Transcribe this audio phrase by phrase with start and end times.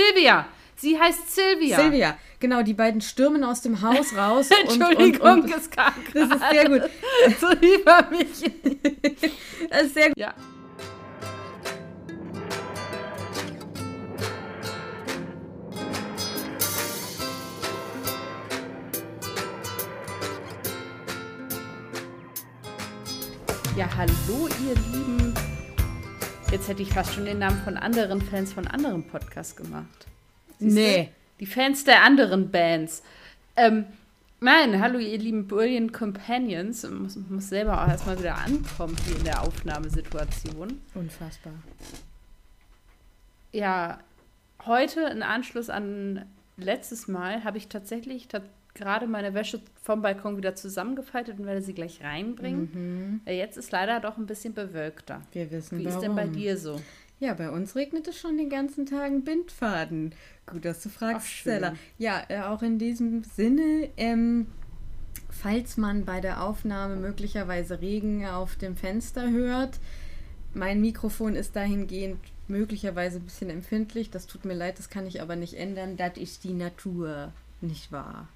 [0.00, 0.46] Silvia.
[0.76, 1.78] Sie heißt Silvia.
[1.78, 4.48] Silvia, genau, die beiden stürmen aus dem Haus raus.
[4.50, 6.90] Entschuldigung, und, und, und, es kam Das ist sehr gut.
[7.38, 8.50] so über mich.
[9.70, 10.16] Das ist sehr gut.
[10.16, 10.34] Ja.
[23.76, 25.29] Ja, hallo ihr Lieben.
[26.50, 30.06] Jetzt hätte ich fast schon den Namen von anderen Fans von anderen Podcasts gemacht.
[30.58, 30.80] Siehst du?
[30.80, 31.10] Nee.
[31.38, 33.04] Die Fans der anderen Bands.
[33.54, 33.84] Ähm,
[34.40, 36.82] nein, hallo ihr lieben Brilliant Companions.
[36.82, 40.80] Ich muss, muss selber auch erstmal wieder ankommen hier in der Aufnahmesituation.
[40.96, 41.52] Unfassbar.
[43.52, 44.00] Ja,
[44.66, 46.24] heute in Anschluss an
[46.56, 48.40] letztes Mal habe ich tatsächlich ta
[48.74, 53.20] gerade meine Wäsche vom Balkon wieder zusammengefaltet und werde sie gleich reinbringen.
[53.26, 55.22] Äh, Jetzt ist leider doch ein bisschen bewölkter.
[55.32, 55.96] Wir wissen Wie warum.
[55.98, 56.80] ist denn bei dir so?
[57.18, 60.14] Ja, bei uns regnet es schon den ganzen Tag Bindfaden.
[60.46, 61.30] Gut, dass du fragst, Ach.
[61.30, 61.74] Stella.
[61.98, 64.46] Ja, äh, auch in diesem Sinne, ähm,
[65.28, 69.78] falls man bei der Aufnahme möglicherweise Regen auf dem Fenster hört,
[70.54, 74.10] mein Mikrofon ist dahingehend möglicherweise ein bisschen empfindlich.
[74.10, 75.96] Das tut mir leid, das kann ich aber nicht ändern.
[75.96, 78.28] Das ist die Natur, nicht wahr?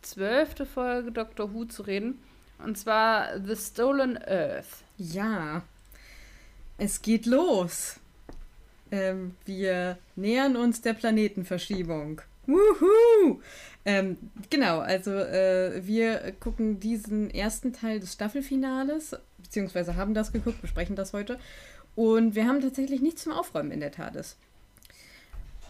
[0.01, 0.67] 12.
[0.73, 2.19] Folge Doctor Who zu reden.
[2.63, 4.83] Und zwar The Stolen Earth.
[4.97, 5.63] Ja.
[6.77, 7.99] Es geht los.
[8.89, 12.21] Ähm, wir nähern uns der Planetenverschiebung.
[12.45, 13.41] Wuhu!
[13.83, 14.17] Ähm,
[14.49, 20.95] genau, also äh, wir gucken diesen ersten Teil des Staffelfinales, beziehungsweise haben das geguckt, besprechen
[20.95, 21.37] das heute.
[21.97, 24.37] Und wir haben tatsächlich nichts zum Aufräumen in der TARDIS.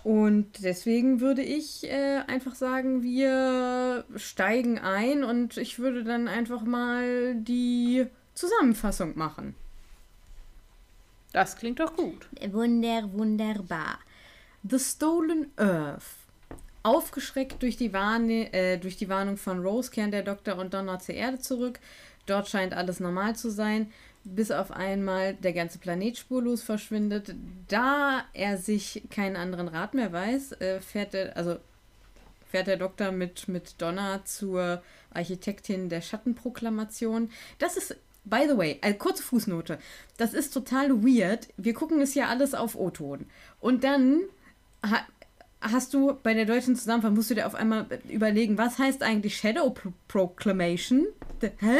[0.04, 6.64] Und deswegen würde ich äh, einfach sagen, wir steigen ein und ich würde dann einfach
[6.64, 9.56] mal die Zusammenfassung machen.
[11.32, 12.28] Das klingt doch gut.
[12.52, 14.00] Wunder, wunderbar.
[14.70, 16.04] The Stolen Earth.
[16.84, 21.00] Aufgeschreckt durch die, Warne äh, durch die Warnung von Rose kehren der Doktor und Donna
[21.00, 21.80] zur Erde zurück.
[22.26, 23.94] Dort scheint alles normal zu sein,
[24.36, 27.36] bis auf einmal der ganze Planet spurlos verschwindet.
[27.68, 31.58] Da er sich keinen anderen Rat mehr weiß, äh, fährt er, also
[32.50, 34.82] fährt der Doktor mit, mit Donna zur
[35.14, 37.30] Architektin der Schattenproklamation.
[37.60, 39.80] Das ist, by the way, eine kurze Fußnote.
[40.18, 41.48] Das ist total weird.
[41.58, 43.26] Wir gucken es ja alles auf O-Ton.
[43.60, 44.22] Und dann
[44.84, 45.06] ha
[45.60, 49.38] hast du bei der deutschen Zusammenfassung, musst du dir auf einmal überlegen, was heißt eigentlich
[49.38, 51.08] Shadow Pro Proclamation?
[51.42, 51.78] Hä?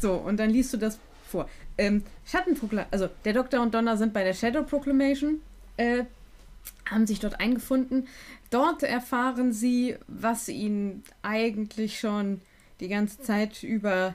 [0.00, 1.48] So, und dann liest du das vor.
[1.76, 5.40] Ähm, Schattenproklamation, also der Doktor und Donna sind bei der Shadow Proclamation,
[5.76, 6.04] äh,
[6.88, 8.08] haben sich dort eingefunden.
[8.50, 12.40] Dort erfahren sie, was ihnen eigentlich schon
[12.80, 14.14] die ganze Zeit über,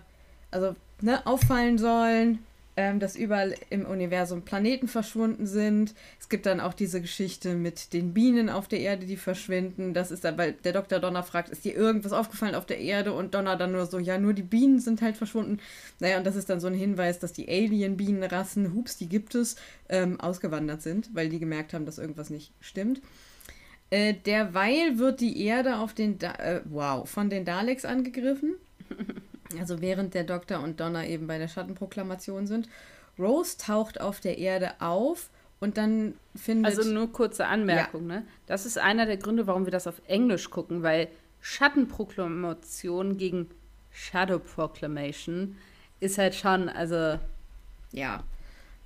[0.51, 2.39] also ne, auffallen sollen.
[2.79, 5.93] Ähm, dass überall im Universum Planeten verschwunden sind.
[6.17, 9.93] Es gibt dann auch diese Geschichte mit den Bienen auf der Erde, die verschwinden.
[9.93, 10.99] Das ist dann, weil der Dr.
[10.99, 13.11] Donner fragt, ist dir irgendwas aufgefallen auf der Erde?
[13.11, 15.59] Und Donner dann nur so, ja, nur die Bienen sind halt verschwunden.
[15.99, 19.57] Naja, und das ist dann so ein Hinweis, dass die Alien-Bienenrassen, hups, die gibt es,
[19.89, 23.01] ähm, ausgewandert sind, weil die gemerkt haben, dass irgendwas nicht stimmt.
[23.89, 28.55] Äh, derweil wird die Erde auf den da äh, wow, von den Daleks angegriffen.
[29.57, 32.69] Also während der Doktor und Donna eben bei der Schattenproklamation sind.
[33.17, 35.29] Rose taucht auf der Erde auf
[35.59, 36.77] und dann findet.
[36.77, 38.17] Also nur kurze Anmerkung, ja.
[38.17, 38.27] ne?
[38.47, 41.09] Das ist einer der Gründe, warum wir das auf Englisch gucken, weil
[41.41, 43.49] Schattenproklamation gegen
[43.91, 45.57] Shadow Proclamation
[45.99, 47.19] ist halt schon, also.
[47.91, 48.23] Ja.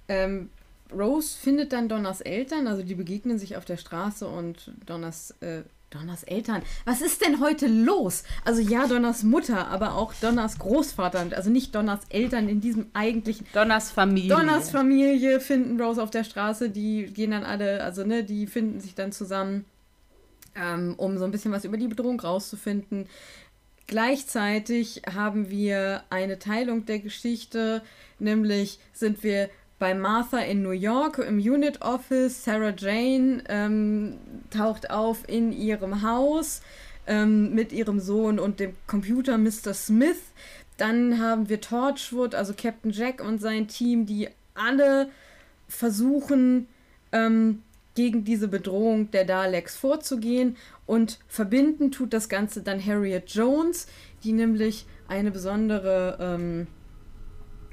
[0.08, 0.50] Ähm,
[0.92, 5.64] Rose findet dann Donners Eltern, also die begegnen sich auf der Straße und Donners äh,
[5.94, 6.62] Donners Eltern.
[6.86, 8.24] Was ist denn heute los?
[8.46, 11.28] Also ja, Donners Mutter, aber auch Donners Großvater.
[11.36, 13.46] Also nicht Donners Eltern in diesem eigentlichen.
[13.54, 14.30] Donners Familie.
[14.30, 16.70] Donners Familie finden Rose auf der Straße.
[16.70, 19.66] Die gehen dann alle, also ne, die finden sich dann zusammen,
[20.56, 23.08] ähm, um so ein bisschen was über die Bedrohung rauszufinden.
[23.86, 27.84] Gleichzeitig haben wir eine Teilung der Geschichte,
[28.18, 29.50] nämlich sind wir
[29.80, 32.44] bei Martha in New York im Unit Office.
[32.44, 34.18] Sarah Jane ähm,
[34.50, 36.62] taucht auf in ihrem Haus
[37.08, 39.74] ähm, mit ihrem Sohn und dem Computer Mr.
[39.74, 40.22] Smith.
[40.78, 45.10] Dann haben wir Torchwood, also Captain Jack und sein Team, die alle
[45.68, 46.68] versuchen,
[47.12, 47.62] ähm,
[47.96, 50.58] gegen diese Bedrohung der Daleks vorzugehen.
[50.86, 53.88] Und verbinden tut das Ganze dann Harriet Jones,
[54.24, 56.68] die nämlich eine besondere ähm,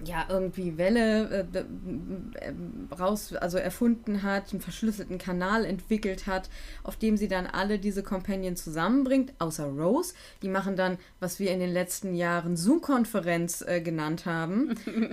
[0.05, 2.55] ja, irgendwie Welle äh, äh,
[2.99, 6.49] raus, also erfunden hat, einen verschlüsselten Kanal entwickelt hat,
[6.83, 10.15] auf dem sie dann alle diese Companions zusammenbringt, außer Rose.
[10.43, 14.75] Die machen dann, was wir in den letzten Jahren Zoom-Konferenz äh, genannt haben.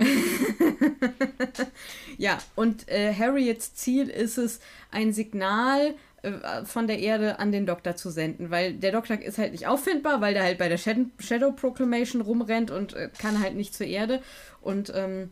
[2.18, 5.94] ja, und äh, Harriets Ziel ist es, ein Signal äh,
[6.64, 10.20] von der Erde an den Doktor zu senden, weil der Doktor ist halt nicht auffindbar,
[10.20, 14.20] weil der halt bei der Shadow Proclamation rumrennt und äh, kann halt nicht zur Erde.
[14.60, 15.30] Und ähm,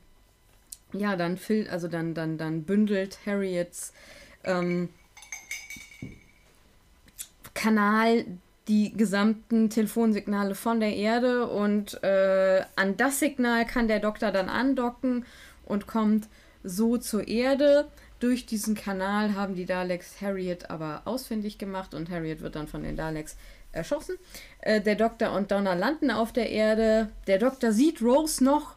[0.93, 3.93] ja, dann fil also dann, dann, dann bündelt Harriets
[4.45, 4.89] ähm,
[7.55, 8.25] Kanal
[8.69, 14.49] die gesamten Telefonsignale von der Erde und äh, an das Signal kann der Doktor dann
[14.49, 15.25] andocken
[15.65, 16.29] und kommt
[16.63, 17.89] so zur Erde.
[18.19, 22.83] Durch diesen Kanal haben die Daleks Harriet aber ausfindig gemacht und Harriet wird dann von
[22.83, 23.37] den Daleks
[23.73, 24.17] erschossen.
[24.61, 27.11] Äh, der Doktor und Donna landen auf der Erde.
[27.27, 28.77] Der Doktor sieht Rose noch.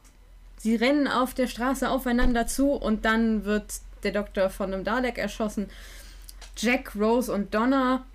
[0.57, 5.17] Sie rennen auf der Straße aufeinander zu und dann wird der Doktor von einem Dalek
[5.17, 5.69] erschossen.
[6.57, 8.05] Jack, Rose und Donna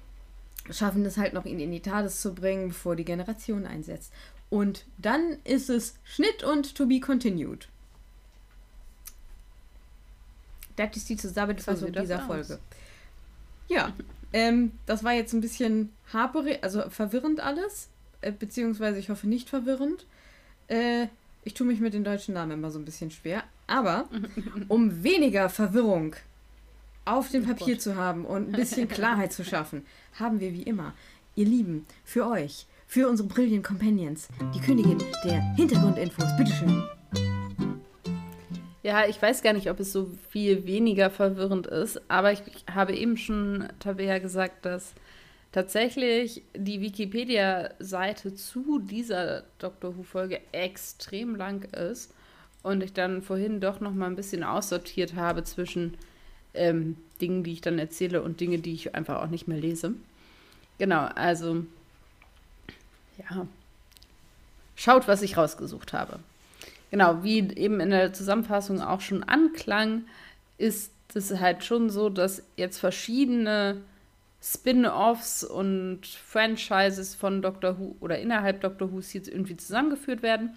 [0.70, 4.12] schaffen es halt noch, ihn in die TARDIS zu bringen, bevor die Generation einsetzt.
[4.50, 7.68] Und dann ist es Schnitt und to be continued.
[10.76, 12.58] Das ist die Zusammenfassung dieser Folge.
[13.68, 13.92] Ja,
[14.32, 17.88] ähm, das war jetzt ein bisschen haperig, also verwirrend alles.
[18.20, 20.06] Äh, beziehungsweise ich hoffe nicht verwirrend.
[20.68, 21.06] Äh,
[21.44, 23.44] ich tue mich mit den deutschen Namen immer so ein bisschen schwer.
[23.66, 24.08] Aber
[24.68, 26.16] um weniger Verwirrung
[27.04, 29.84] auf dem oh Papier zu haben und ein bisschen Klarheit zu schaffen,
[30.18, 30.94] haben wir wie immer,
[31.36, 36.36] ihr Lieben, für euch, für unsere Brilliant Companions, die Königin der Hintergrundinfos.
[36.36, 36.82] Bitteschön.
[38.84, 42.94] Ja, ich weiß gar nicht, ob es so viel weniger verwirrend ist, aber ich habe
[42.94, 44.92] eben schon Tabea gesagt, dass
[45.52, 52.12] tatsächlich die Wikipedia-Seite zu dieser Doctor Who-Folge extrem lang ist
[52.62, 55.96] und ich dann vorhin doch noch mal ein bisschen aussortiert habe zwischen
[56.52, 59.94] ähm, Dingen, die ich dann erzähle und Dinge, die ich einfach auch nicht mehr lese.
[60.76, 61.64] Genau, also
[63.16, 63.46] ja,
[64.76, 66.18] schaut, was ich rausgesucht habe.
[66.90, 70.04] Genau, wie eben in der Zusammenfassung auch schon anklang,
[70.58, 73.80] ist es halt schon so, dass jetzt verschiedene
[74.40, 80.56] Spin-offs und Franchises von Doctor Who oder innerhalb Doctor Who jetzt irgendwie zusammengeführt werden.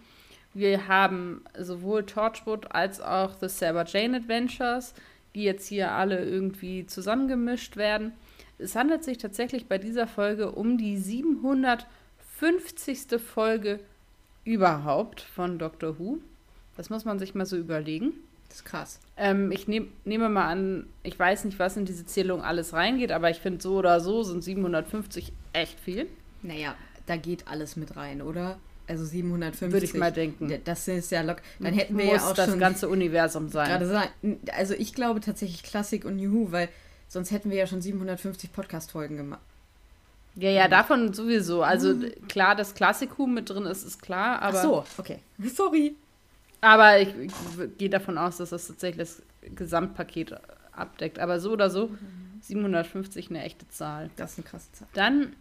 [0.53, 4.93] Wir haben sowohl Torchwood als auch The Sarah Jane Adventures,
[5.35, 8.13] die jetzt hier alle irgendwie zusammengemischt werden.
[8.57, 13.21] Es handelt sich tatsächlich bei dieser Folge um die 750.
[13.21, 13.79] Folge
[14.47, 16.19] überhaupt von Doctor Who.
[16.77, 18.13] Das muss man sich mal so überlegen.
[18.47, 18.99] Das ist krass.
[19.17, 23.11] Ähm, ich nehm, nehme mal an, ich weiß nicht, was in diese Zählung alles reingeht,
[23.11, 26.07] aber ich finde, so oder so sind 750 echt viel.
[26.43, 26.75] Naja,
[27.07, 28.57] da geht alles mit rein, oder?
[28.87, 29.73] Also 750.
[29.73, 30.61] Würde ich mal denken.
[30.63, 31.41] Das ist ja locker.
[31.59, 33.85] Dann hätten wir Muss ja auch das schon ganze Universum sein.
[33.85, 36.69] Sagen, also ich glaube tatsächlich Klassik und New Who, weil
[37.09, 39.41] sonst hätten wir ja schon 750 Podcast-Folgen gemacht.
[40.37, 41.63] Ja, ja, davon sowieso.
[41.63, 41.95] Also
[42.29, 44.59] klar, dass Klassikum mit drin ist, ist klar, aber.
[44.59, 45.19] Ach so, okay.
[45.43, 45.95] Sorry.
[46.61, 49.21] Aber ich, ich gehe davon aus, dass das tatsächlich das
[49.55, 50.39] Gesamtpaket
[50.71, 51.19] abdeckt.
[51.19, 51.89] Aber so oder so,
[52.41, 54.09] 750 eine echte Zahl.
[54.15, 54.87] Das ist eine krasse Zahl.
[54.93, 55.33] Dann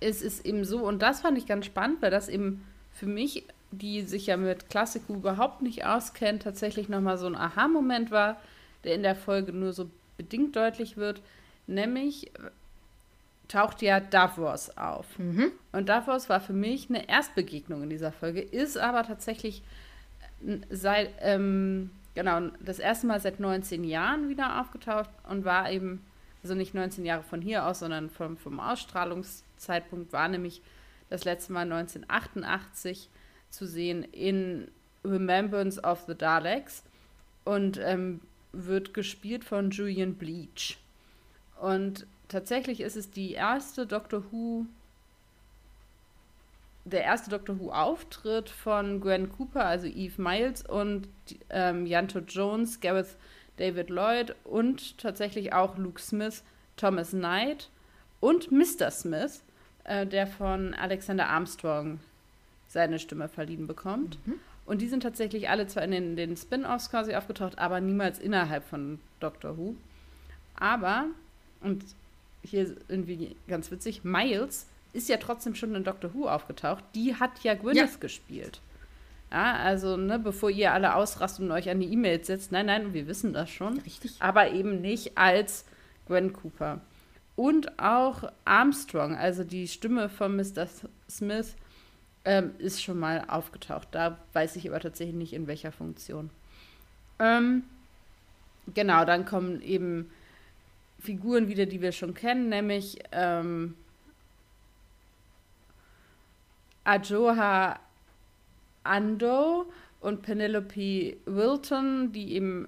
[0.00, 3.44] ist es eben so, und das fand ich ganz spannend, weil das eben für mich,
[3.70, 8.40] die sich ja mit Klassik überhaupt nicht auskennt, tatsächlich nochmal so ein Aha-Moment war,
[8.84, 11.22] der in der Folge nur so bedingt deutlich wird.
[11.66, 12.32] Nämlich
[13.48, 15.18] taucht ja Davos auf.
[15.18, 15.52] Mhm.
[15.72, 19.62] Und Davos war für mich eine Erstbegegnung in dieser Folge, ist aber tatsächlich
[20.70, 26.04] seit, ähm, genau, das erste Mal seit 19 Jahren wieder aufgetaucht und war eben,
[26.42, 30.62] also nicht 19 Jahre von hier aus, sondern vom, vom Ausstrahlungszeitpunkt war nämlich
[31.10, 33.08] das letzte Mal 1988
[33.50, 34.68] zu sehen in
[35.04, 36.82] Remembrance of the Daleks
[37.44, 38.20] und ähm,
[38.52, 40.78] wird gespielt von Julian Bleach.
[41.60, 44.66] Und tatsächlich ist es die erste Doctor Who,
[46.84, 51.06] der erste Doctor Who Auftritt von Gwen Cooper, also Eve Miles und
[51.50, 53.16] ähm, Janto Jones, Gareth
[53.58, 56.42] David Lloyd und tatsächlich auch Luke Smith,
[56.76, 57.68] Thomas Knight
[58.20, 58.90] und Mr.
[58.90, 59.42] Smith,
[59.84, 62.00] äh, der von Alexander Armstrong
[62.66, 64.18] seine Stimme verliehen bekommt.
[64.26, 64.40] Mhm.
[64.64, 68.64] Und die sind tatsächlich alle zwar in den, den Spin-offs quasi aufgetaucht, aber niemals innerhalb
[68.64, 69.74] von Doctor Who.
[70.54, 71.06] Aber,
[71.60, 71.84] und
[72.42, 76.84] hier irgendwie ganz witzig, Miles ist ja trotzdem schon in Doctor Who aufgetaucht.
[76.94, 77.98] Die hat ja Gwyneth ja.
[77.98, 78.60] gespielt.
[79.30, 82.92] Ja, also, ne, bevor ihr alle ausrastet und euch an die E-Mails setzt, nein, nein,
[82.92, 83.78] wir wissen das schon.
[83.80, 84.16] Richtig.
[84.18, 85.64] Aber eben nicht als
[86.06, 86.80] Gwen Cooper.
[87.34, 90.68] Und auch Armstrong, also die Stimme von Mr.
[91.08, 91.56] Smith,
[92.26, 93.88] ähm, ist schon mal aufgetaucht.
[93.92, 96.28] Da weiß ich aber tatsächlich nicht, in welcher Funktion.
[97.18, 97.64] Ähm,
[98.74, 100.10] genau, dann kommen eben
[101.02, 103.74] Figuren wieder, die wir schon kennen, nämlich ähm,
[106.84, 107.80] Ajoha
[108.84, 109.66] Ando
[110.00, 112.66] und Penelope Wilton, die eben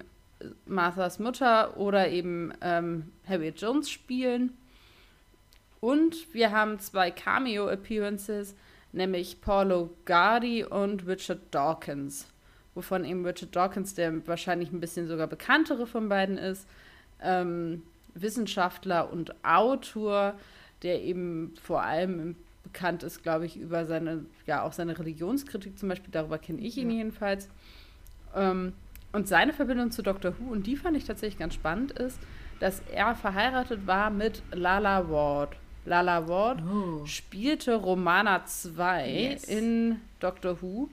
[0.65, 4.57] Marthas Mutter oder eben ähm, Harriet Jones spielen.
[5.79, 8.55] Und wir haben zwei Cameo-Appearances,
[8.91, 12.27] nämlich Paulo Gardi und Richard Dawkins.
[12.73, 16.67] Wovon eben Richard Dawkins der wahrscheinlich ein bisschen sogar bekanntere von beiden ist.
[17.21, 17.83] Ähm,
[18.15, 20.33] Wissenschaftler und Autor,
[20.81, 25.89] der eben vor allem bekannt ist, glaube ich, über seine, ja, auch seine Religionskritik zum
[25.89, 26.97] Beispiel, darüber kenne ich ihn ja.
[26.97, 27.49] jedenfalls.
[28.35, 28.73] Ähm,
[29.11, 30.33] und seine Verbindung zu Dr.
[30.37, 32.19] Who, und die fand ich tatsächlich ganz spannend, ist,
[32.59, 35.55] dass er verheiratet war mit Lala Ward.
[35.85, 37.05] Lala Ward oh.
[37.05, 39.43] spielte Romana 2 yes.
[39.43, 40.89] in Doctor Who.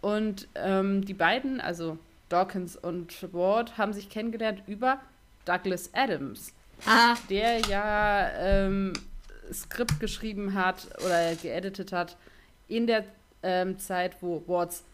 [0.00, 5.00] Und ähm, die beiden, also Dawkins und Ward, haben sich kennengelernt über
[5.44, 6.52] Douglas Adams,
[6.84, 7.16] ah.
[7.30, 8.92] der ja ähm,
[9.52, 12.16] Skript geschrieben hat oder geeditet hat
[12.68, 13.04] in der
[13.42, 14.84] ähm, Zeit, wo Wards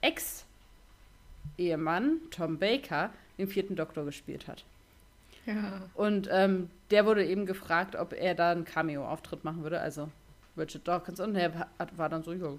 [0.00, 4.64] Ex-Ehemann Tom Baker den vierten Doktor gespielt hat.
[5.46, 5.82] Ja.
[5.94, 10.08] Und ähm, der wurde eben gefragt, ob er da einen Cameo-Auftritt machen würde, also
[10.56, 11.20] Richard Dawkins.
[11.20, 12.52] Und er war dann so, ja,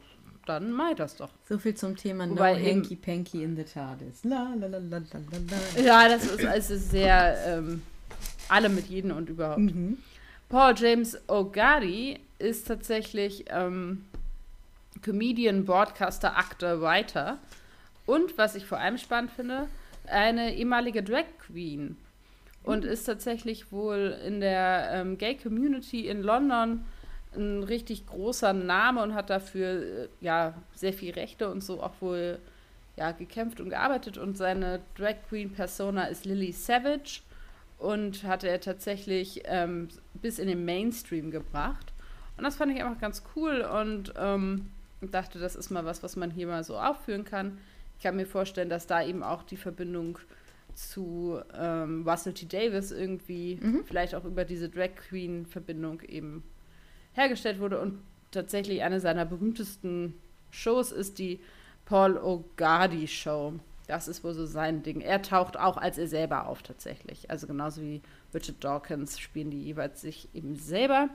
[0.45, 1.29] dann mach das doch.
[1.47, 4.23] So viel zum Thema Wobei No Hanky Panky in the TARDIS.
[4.23, 7.81] La, la, la, la, la, Ja, das ist also sehr ähm,
[8.49, 9.59] alle mit jedem und überhaupt.
[9.59, 9.97] Mhm.
[10.49, 14.05] Paul James O'Gadi ist tatsächlich ähm,
[15.01, 17.39] Comedian, Broadcaster, Actor, Writer
[18.05, 19.67] und, was ich vor allem spannend finde,
[20.05, 21.97] eine ehemalige Drag Queen
[22.63, 26.85] und ist tatsächlich wohl in der ähm, Gay Community in London
[27.35, 31.93] ein richtig großer Name und hat dafür äh, ja sehr viel Rechte und so auch
[31.99, 32.39] wohl
[32.95, 37.21] ja gekämpft und gearbeitet und seine Drag Queen Persona ist Lily Savage
[37.83, 41.93] und hatte er tatsächlich ähm, bis in den Mainstream gebracht
[42.37, 44.69] und das fand ich einfach ganz cool und ähm,
[45.01, 47.57] dachte, das ist mal was, was man hier mal so aufführen kann.
[47.97, 50.17] Ich kann mir vorstellen, dass da eben auch die Verbindung
[50.73, 52.47] zu ähm, Russell T.
[52.47, 53.83] Davis irgendwie mhm.
[53.85, 56.43] vielleicht auch über diese Drag Queen Verbindung eben
[57.13, 57.79] hergestellt wurde.
[57.79, 57.99] Und
[58.31, 60.15] tatsächlich eine seiner berühmtesten
[60.49, 61.39] Shows ist die
[61.85, 63.53] Paul O'Gardy Show.
[63.93, 65.01] Das ist wohl so sein Ding.
[65.01, 67.29] Er taucht auch als er selber auf tatsächlich.
[67.29, 68.01] Also genauso wie
[68.33, 71.09] Richard Dawkins spielen die jeweils sich eben selber.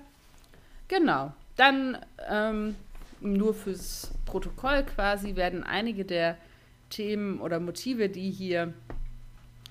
[0.86, 1.32] Genau.
[1.56, 1.98] Dann
[2.30, 2.76] ähm,
[3.20, 6.36] nur fürs Protokoll quasi werden einige der
[6.88, 8.72] Themen oder Motive, die hier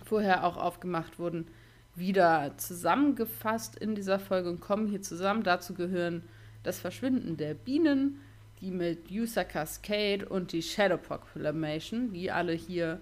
[0.04, 1.48] vorher auch aufgemacht wurden,
[1.96, 5.44] wieder zusammengefasst in dieser Folge und kommen hier zusammen.
[5.44, 6.24] Dazu gehören
[6.64, 8.20] das Verschwinden der Bienen,
[8.62, 13.00] die Medusa Cascade und die Shadow Proclamation, die alle hier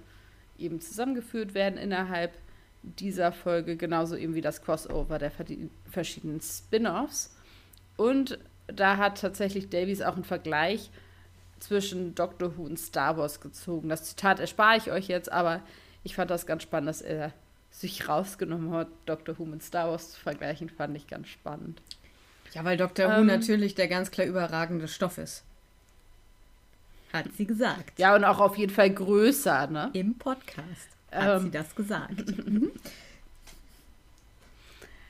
[0.57, 2.33] eben zusammengeführt werden innerhalb
[2.83, 5.31] dieser Folge, genauso eben wie das Crossover der
[5.89, 7.35] verschiedenen Spin-offs.
[7.97, 10.91] Und da hat tatsächlich Davies auch einen Vergleich
[11.59, 13.89] zwischen Doctor Who und Star Wars gezogen.
[13.89, 15.61] Das Zitat erspare ich euch jetzt, aber
[16.03, 17.33] ich fand das ganz spannend, dass er
[17.71, 21.81] sich rausgenommen hat, Doctor Who mit Star Wars zu vergleichen, fand ich ganz spannend.
[22.55, 25.43] Ja, weil Doctor ähm, Who natürlich der ganz klar überragende Stoff ist.
[27.11, 27.99] Hat sie gesagt.
[27.99, 29.89] Ja, und auch auf jeden Fall größer, ne?
[29.93, 32.23] Im Podcast hat ähm, sie das gesagt.
[32.45, 32.71] Mhm.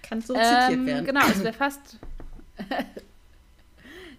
[0.02, 1.06] Kann so zitiert ähm, werden.
[1.06, 2.00] Genau, es wäre fast.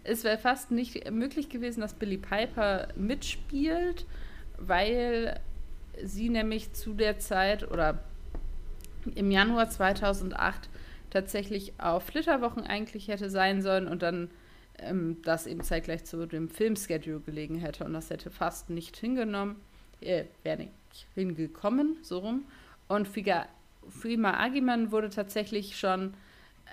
[0.05, 4.05] es wäre fast nicht möglich gewesen, dass Billy Piper mitspielt,
[4.59, 5.39] weil
[6.03, 8.01] sie nämlich zu der Zeit oder
[9.15, 10.69] im Januar 2008
[11.11, 14.31] tatsächlich auf Flitterwochen eigentlich hätte sein sollen und dann
[14.79, 19.57] ähm, das eben zeitgleich zu dem Filmschedule gelegen hätte und das hätte fast nicht hingenommen,
[20.01, 20.73] äh, wäre nicht
[21.15, 22.45] hingekommen, so rum.
[22.89, 23.47] Und Figa,
[23.89, 26.15] Fima Agiman wurde tatsächlich schon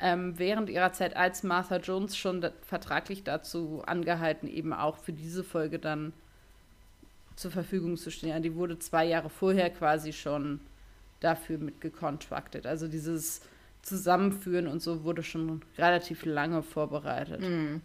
[0.01, 5.13] ähm, während ihrer Zeit als Martha Jones schon da, vertraglich dazu angehalten, eben auch für
[5.13, 6.13] diese Folge dann
[7.35, 8.43] zur Verfügung zu stehen.
[8.43, 10.59] Die wurde zwei Jahre vorher quasi schon
[11.19, 12.65] dafür mitgecontracted.
[12.65, 13.41] Also dieses
[13.83, 17.41] Zusammenführen und so wurde schon relativ lange vorbereitet.
[17.41, 17.81] Mhm.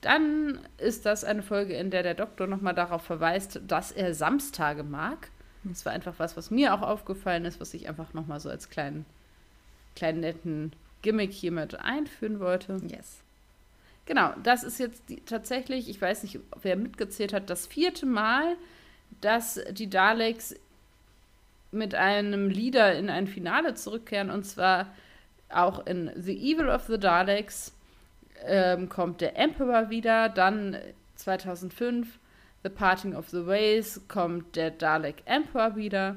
[0.00, 4.82] Dann ist das eine Folge, in der der Doktor nochmal darauf verweist, dass er Samstage
[4.82, 5.30] mag.
[5.62, 8.68] Das war einfach was, was mir auch aufgefallen ist, was ich einfach nochmal so als
[8.68, 9.06] kleinen,
[9.94, 12.80] kleinen netten Gimmick hiermit einführen wollte.
[12.88, 13.20] Yes.
[14.06, 18.56] Genau, das ist jetzt die, tatsächlich, ich weiß nicht, wer mitgezählt hat, das vierte Mal,
[19.20, 20.56] dass die Daleks
[21.70, 24.30] mit einem Leader in ein Finale zurückkehren.
[24.30, 24.92] Und zwar
[25.54, 27.72] auch in The Evil of the Daleks
[28.44, 30.28] ähm, kommt der Emperor wieder.
[30.28, 30.76] Dann
[31.16, 32.18] 2005
[32.62, 36.16] The Parting of the Ways kommt der Dalek Emperor wieder.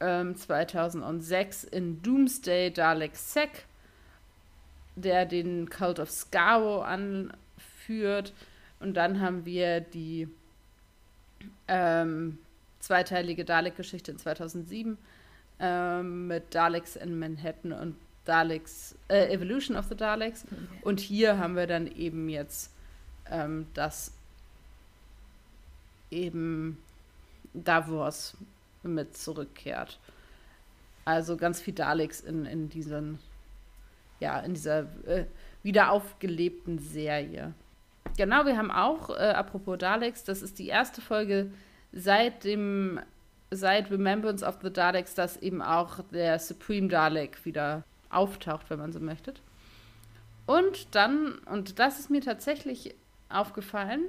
[0.00, 3.64] Ähm, 2006 in Doomsday Dalek Sec,
[4.96, 8.32] der den Cult of Skaro anführt.
[8.80, 10.28] Und dann haben wir die
[11.68, 12.38] ähm,
[12.80, 14.98] zweiteilige Dalek-Geschichte in 2007
[15.58, 20.44] ähm, mit Daleks in Manhattan und Daleks, äh, Evolution of the Daleks.
[20.44, 20.56] Okay.
[20.82, 22.72] Und hier haben wir dann eben jetzt
[23.30, 24.12] ähm, das
[26.10, 26.78] eben
[27.54, 28.36] Davos
[28.82, 29.98] mit zurückkehrt.
[31.04, 33.18] Also ganz viel Daleks in, in diesen,
[34.20, 35.24] ja, in dieser äh,
[35.62, 37.54] wieder aufgelebten Serie.
[38.16, 41.50] Genau, wir haben auch, äh, apropos Daleks, das ist die erste Folge
[41.92, 43.00] seit dem,
[43.50, 48.92] seit Remembrance of the Daleks, dass eben auch der Supreme Dalek wieder auftaucht, wenn man
[48.92, 49.34] so möchte.
[50.46, 52.94] Und dann, und das ist mir tatsächlich
[53.28, 54.02] aufgefallen,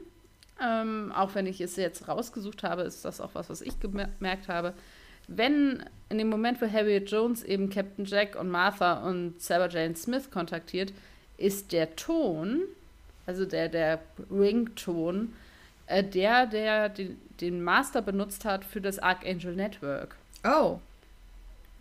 [0.62, 4.48] ähm, auch wenn ich es jetzt rausgesucht habe, ist das auch was, was ich gemerkt
[4.48, 4.74] habe.
[5.28, 9.96] Wenn in dem Moment, wo Harriet Jones eben Captain Jack und Martha und Sarah Jane
[9.96, 10.94] Smith kontaktiert,
[11.38, 12.62] ist der Ton,
[13.26, 15.34] also der, der Rington,
[15.88, 20.16] äh, der, der den, den Master benutzt hat für das Archangel Network.
[20.44, 20.80] Oh.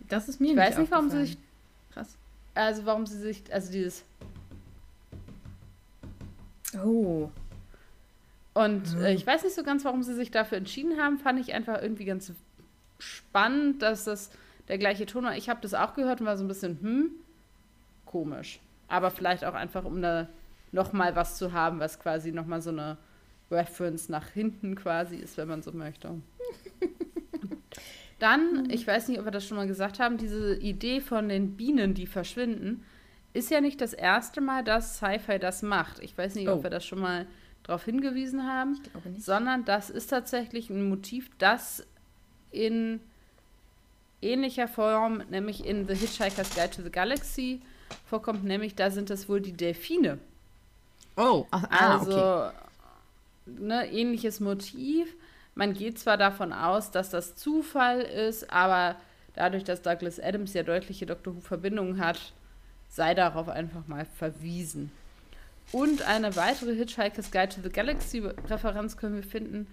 [0.07, 1.37] Das ist mir ich nicht weiß nicht, warum sie sich.
[1.93, 2.17] Krass.
[2.53, 3.43] Also, warum sie sich.
[3.51, 4.03] Also, dieses.
[6.83, 7.29] Oh.
[8.53, 9.01] Und mhm.
[9.03, 11.19] äh, ich weiß nicht so ganz, warum sie sich dafür entschieden haben.
[11.19, 12.33] Fand ich einfach irgendwie ganz
[12.99, 14.31] spannend, dass das
[14.67, 15.35] der gleiche Ton war.
[15.35, 17.11] Ich habe das auch gehört und war so ein bisschen, hm,
[18.05, 18.59] komisch.
[18.87, 20.27] Aber vielleicht auch einfach, um da
[20.71, 22.97] noch mal was zu haben, was quasi noch mal so eine
[23.49, 26.21] Reference nach hinten quasi ist, wenn man so möchte.
[28.21, 31.57] Dann, ich weiß nicht, ob wir das schon mal gesagt haben, diese Idee von den
[31.57, 32.83] Bienen, die verschwinden,
[33.33, 35.99] ist ja nicht das erste Mal, dass Sci-Fi das macht.
[35.99, 36.53] Ich weiß nicht, oh.
[36.53, 37.25] ob wir das schon mal
[37.63, 38.79] darauf hingewiesen haben,
[39.17, 41.85] sondern das ist tatsächlich ein Motiv, das
[42.51, 42.99] in
[44.21, 47.61] ähnlicher Form, nämlich in The Hitchhiker's Guide to the Galaxy
[48.05, 50.19] vorkommt, nämlich da sind es wohl die Delfine.
[51.17, 52.51] Oh, ah, also okay
[53.45, 55.15] ne, ähnliches Motiv.
[55.55, 58.95] Man geht zwar davon aus, dass das Zufall ist, aber
[59.35, 62.33] dadurch, dass Douglas Adams ja deutliche Doctor Who-Verbindungen hat,
[62.89, 64.91] sei darauf einfach mal verwiesen.
[65.71, 69.67] Und eine weitere Hitchhiker's Guide to the Galaxy-Referenz können wir finden,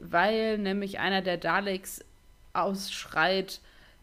[0.00, 2.04] weil nämlich einer der Daleks
[2.52, 3.60] ausschreit,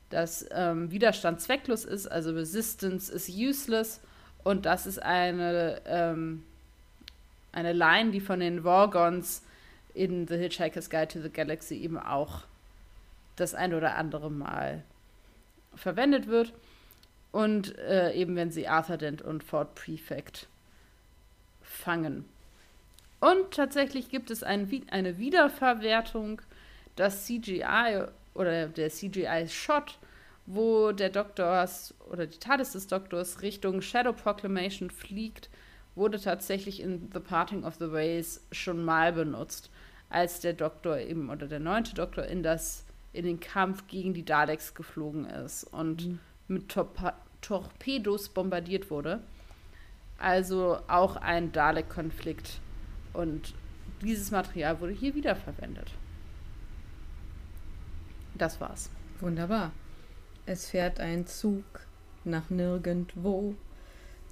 [0.10, 4.00] dass ähm, Widerstand zwecklos ist, also Resistance is useless.
[4.44, 6.44] Und das ist eine ähm,
[7.54, 9.44] eine Line, die von den Wargons
[9.94, 12.42] in The Hitchhiker's Guide to the Galaxy eben auch
[13.36, 14.84] das ein oder andere Mal
[15.76, 16.54] verwendet wird.
[17.32, 20.48] Und äh, eben wenn sie Arthur Dent und Ford Prefect
[21.62, 22.26] fangen.
[23.20, 26.42] Und tatsächlich gibt es ein, eine Wiederverwertung,
[26.96, 29.98] das CGI oder der CGI-Shot,
[30.46, 31.68] wo der Doktor
[32.12, 35.50] oder die TARDIS des Doktors Richtung Shadow Proclamation fliegt
[35.96, 39.70] wurde tatsächlich in The Parting of the Ways schon mal benutzt,
[40.14, 44.26] als der Doktor eben oder der neunte Doktor in das in den Kampf gegen die
[44.26, 46.20] Daleks geflogen ist und mhm.
[46.48, 49.20] mit Torpa Torpedos bombardiert wurde.
[50.18, 52.62] Also auch ein Dalek-Konflikt.
[53.12, 53.54] Und
[54.02, 55.92] dieses Material wurde hier wiederverwendet.
[58.36, 58.90] Das war's.
[59.20, 59.74] Wunderbar.
[60.46, 61.66] Es fährt ein Zug
[62.24, 63.56] nach nirgendwo,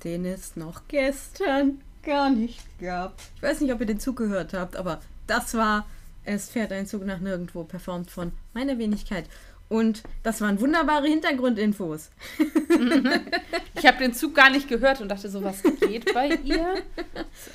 [0.03, 3.19] den es noch gestern gar nicht gab.
[3.35, 5.85] Ich weiß nicht, ob ihr den Zug gehört habt, aber das war
[6.23, 9.25] Es fährt ein Zug nach nirgendwo, performt von meiner Wenigkeit.
[9.69, 12.09] Und das waren wunderbare Hintergrundinfos.
[13.75, 16.83] ich habe den Zug gar nicht gehört und dachte so, was geht bei ihr?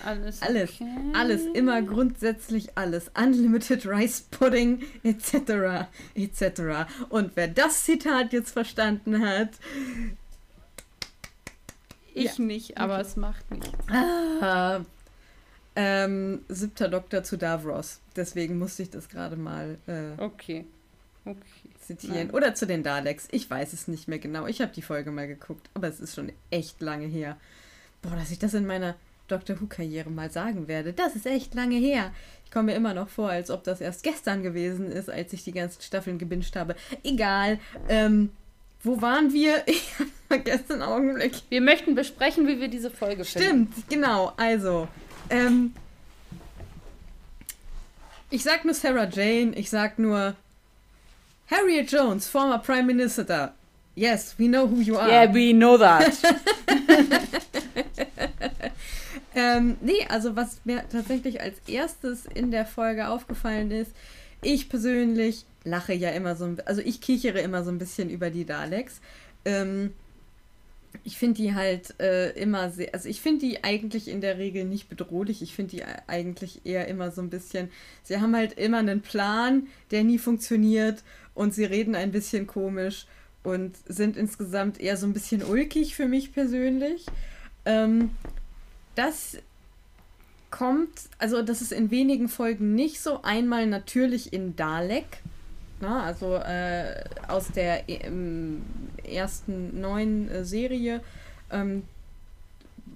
[0.03, 0.97] alles, alles, okay.
[1.13, 3.11] alles, immer grundsätzlich alles.
[3.15, 6.89] Unlimited Rice Pudding, etc., etc.
[7.11, 9.51] Und wer das Zitat jetzt verstanden hat,
[12.17, 12.45] ich ja.
[12.45, 13.03] nicht, aber okay.
[13.03, 13.71] es macht nichts.
[14.41, 14.81] Ah,
[15.77, 18.01] ähm, siebter Doktor zu Davros.
[18.17, 19.79] Deswegen musste ich das gerade mal.
[19.87, 20.65] Äh, okay.
[21.25, 22.17] Okay zitieren.
[22.17, 22.31] Nein.
[22.31, 23.29] Oder zu den Daleks.
[23.31, 24.47] Ich weiß es nicht mehr genau.
[24.47, 27.37] Ich habe die Folge mal geguckt, aber es ist schon echt lange her.
[28.03, 28.97] Boah, dass ich das in meiner
[29.29, 30.93] Doctor Who-Karriere mal sagen werde.
[30.93, 32.13] Das ist echt lange her.
[32.45, 35.45] Ich komme mir immer noch vor, als ob das erst gestern gewesen ist, als ich
[35.45, 36.77] die ganzen Staffeln gebinged habe.
[37.03, 37.59] Egal.
[37.89, 38.31] Ähm,
[38.83, 39.65] wo waren wir?
[39.67, 41.35] Ich habe vergessen einen Augenblick.
[41.49, 43.73] Wir möchten besprechen, wie wir diese Folge finden.
[43.73, 44.33] Stimmt, genau.
[44.37, 44.89] Also,
[45.31, 45.73] ähm,
[48.31, 50.35] ich sag nur Sarah Jane, ich sag nur
[51.49, 53.55] Harriet Jones, former Prime Minister.
[53.95, 55.09] Yes, we know who you are.
[55.09, 56.13] Yeah, we know that.
[59.35, 63.93] ähm, nee, also was mir tatsächlich als erstes in der Folge aufgefallen ist,
[64.43, 68.45] ich persönlich lache ja immer so, also ich kichere immer so ein bisschen über die
[68.45, 69.01] Daleks.
[69.45, 69.93] Ähm,
[71.05, 74.65] ich finde die halt äh, immer sehr, also ich finde die eigentlich in der Regel
[74.65, 75.43] nicht bedrohlich.
[75.43, 77.71] Ich finde die eigentlich eher immer so ein bisschen,
[78.03, 81.03] sie haben halt immer einen Plan, der nie funktioniert
[81.35, 83.07] und sie reden ein bisschen komisch
[83.43, 87.07] und sind insgesamt eher so ein bisschen ulkig für mich persönlich.
[87.65, 88.11] Ähm,
[88.95, 89.39] das
[90.57, 93.23] kommt, also das ist in wenigen Folgen nicht so.
[93.23, 95.19] Einmal natürlich in Dalek,
[95.81, 98.11] na, also äh, aus der äh,
[99.05, 101.03] ersten neuen äh, Serie,
[101.51, 101.83] ähm,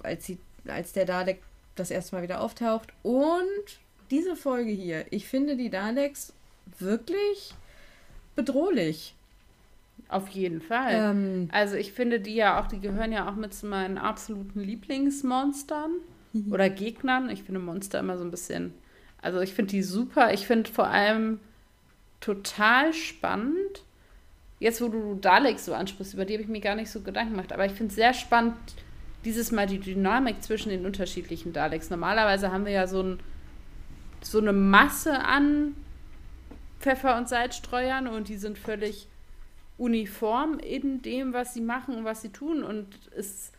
[0.03, 1.43] als, sie, als der Dalek
[1.77, 2.93] das erste Mal wieder auftaucht.
[3.03, 3.79] Und
[4.11, 6.33] diese Folge hier, ich finde die Daleks
[6.79, 7.55] wirklich
[8.37, 9.15] bedrohlich.
[10.09, 10.95] Auf jeden Fall.
[10.95, 14.61] Ähm, also ich finde die ja auch, die gehören ja auch mit zu meinen absoluten
[14.61, 15.91] Lieblingsmonstern
[16.33, 16.53] mhm.
[16.53, 17.31] oder Gegnern.
[17.31, 18.75] Ich finde Monster immer so ein bisschen,
[19.21, 20.33] also ich finde die super.
[20.33, 21.41] Ich finde vor allem
[22.21, 23.85] total spannend.
[24.59, 27.33] Jetzt, wo du Daleks so ansprichst, über die habe ich mir gar nicht so Gedanken
[27.33, 28.57] gemacht, aber ich finde es sehr spannend,
[29.25, 31.91] dieses Mal die Dynamik zwischen den unterschiedlichen Daleks.
[31.91, 33.21] Normalerweise haben wir ja so, ein,
[34.23, 35.75] so eine Masse an
[36.79, 39.09] Pfeffer- und Salzstreuern und die sind völlig
[39.77, 42.63] uniform in dem, was sie machen und was sie tun.
[42.63, 43.53] Und es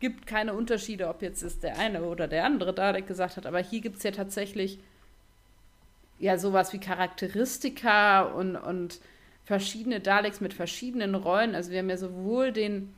[0.00, 3.46] gibt keine Unterschiede, ob jetzt ist der eine oder der andere Dalek gesagt hat.
[3.46, 4.78] Aber hier gibt es ja tatsächlich
[6.18, 9.00] ja sowas wie Charakteristika und, und
[9.44, 11.54] verschiedene Daleks mit verschiedenen Rollen.
[11.54, 12.94] Also wir haben ja sowohl den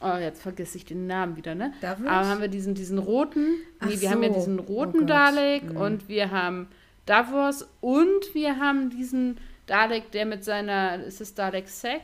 [0.00, 1.72] Oh, jetzt vergesse ich den Namen wieder, ne?
[1.80, 2.06] Davos?
[2.06, 4.10] Aber haben wir diesen, diesen roten, nee, wir so.
[4.10, 5.76] haben ja diesen roten oh Dalek mhm.
[5.78, 6.68] und wir haben
[7.06, 12.02] Davos und wir haben diesen Dalek, der mit seiner, ist es Dalek Sek,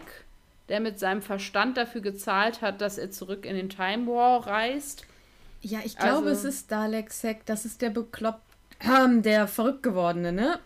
[0.71, 5.05] der mit seinem Verstand dafür gezahlt hat, dass er zurück in den Time War reist.
[5.61, 8.41] Ja, ich glaube, also, es ist Dalek Sek, das ist der bekloppt,
[8.81, 10.59] ähm, der verrückt gewordene, ne?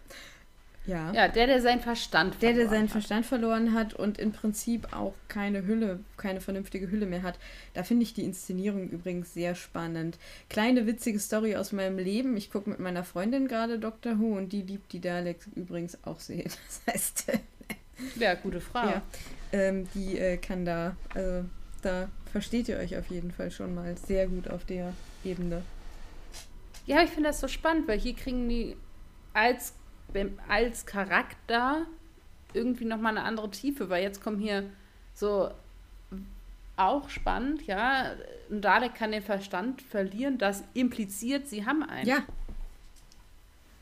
[0.87, 1.13] Ja.
[1.13, 2.91] Ja, der, der seinen Verstand Der, der seinen hat.
[2.91, 7.39] Verstand verloren hat und im Prinzip auch keine Hülle, keine vernünftige Hülle mehr hat.
[7.73, 10.19] Da finde ich die Inszenierung übrigens sehr spannend.
[10.51, 12.37] Kleine witzige Story aus meinem Leben.
[12.37, 16.21] Ich gucke mit meiner Freundin gerade Doctor Who und die liebt die Daleks übrigens auch
[16.21, 16.45] sehr.
[16.45, 17.25] Das heißt.
[18.17, 18.87] ja, gute Frau.
[18.87, 19.03] Ja,
[19.55, 21.45] ähm, die äh, kann da, also
[21.81, 24.93] da versteht ihr euch auf jeden Fall schon mal sehr gut auf der
[25.25, 25.63] Ebene.
[26.87, 28.77] Ja, ich finde das so spannend, weil hier kriegen die
[29.33, 29.75] als
[30.49, 31.87] als Charakter
[32.53, 34.65] irgendwie nochmal eine andere Tiefe, weil jetzt kommen hier
[35.15, 35.51] so
[36.77, 38.15] auch spannend, ja,
[38.51, 42.09] ein Dalek kann den Verstand verlieren, das impliziert, sie haben einen.
[42.09, 42.25] Ja.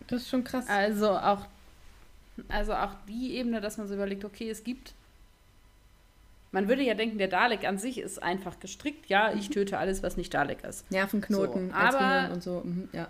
[0.07, 0.69] Das ist schon krass.
[0.69, 1.47] Also auch,
[2.49, 4.95] also auch die Ebene, dass man so überlegt, okay, es gibt.
[6.53, 9.55] Man würde ja denken, der Dalek an sich ist einfach gestrickt, ja, ich mhm.
[9.55, 10.91] töte alles, was nicht Dalek ist.
[10.91, 13.09] Nervenknoten, so, aber und so, mhm, ja.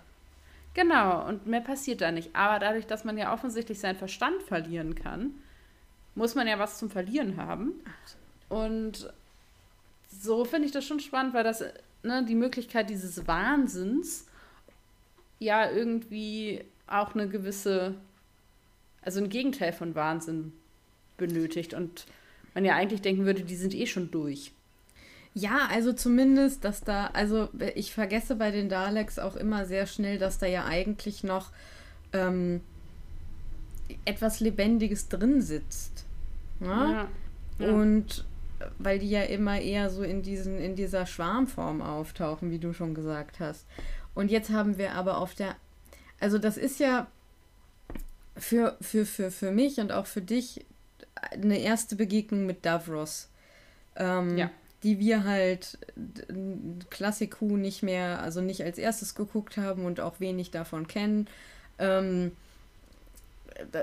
[0.73, 2.35] Genau, und mehr passiert da nicht.
[2.35, 5.31] Aber dadurch, dass man ja offensichtlich seinen Verstand verlieren kann,
[6.15, 7.73] muss man ja was zum Verlieren haben.
[8.49, 9.11] Und
[10.09, 11.63] so finde ich das schon spannend, weil das
[12.03, 14.27] ne, die Möglichkeit dieses Wahnsinns
[15.39, 17.95] ja irgendwie auch eine gewisse,
[19.01, 20.53] also ein Gegenteil von Wahnsinn
[21.17, 22.05] benötigt und
[22.53, 24.51] man ja eigentlich denken würde, die sind eh schon durch.
[25.35, 30.19] Ja, also zumindest, dass da, also ich vergesse bei den Daleks auch immer sehr schnell,
[30.19, 31.51] dass da ja eigentlich noch
[32.11, 32.61] ähm,
[34.05, 36.05] etwas Lebendiges drin sitzt.
[36.59, 36.67] Ne?
[36.67, 37.07] Ja?
[37.59, 37.73] Ja.
[37.73, 38.25] Und
[38.77, 42.93] weil die ja immer eher so in diesen, in dieser Schwarmform auftauchen, wie du schon
[42.93, 43.65] gesagt hast.
[44.13, 45.55] Und jetzt haben wir aber auf der,
[46.19, 47.07] also das ist ja
[48.37, 50.65] für, für, für, für mich und auch für dich
[51.31, 53.29] eine erste Begegnung mit Davros.
[53.95, 54.51] Ähm, ja.
[54.83, 55.77] Die wir halt
[56.89, 61.27] Classic Who nicht mehr, also nicht als erstes geguckt haben und auch wenig davon kennen.
[61.79, 62.33] Ähm,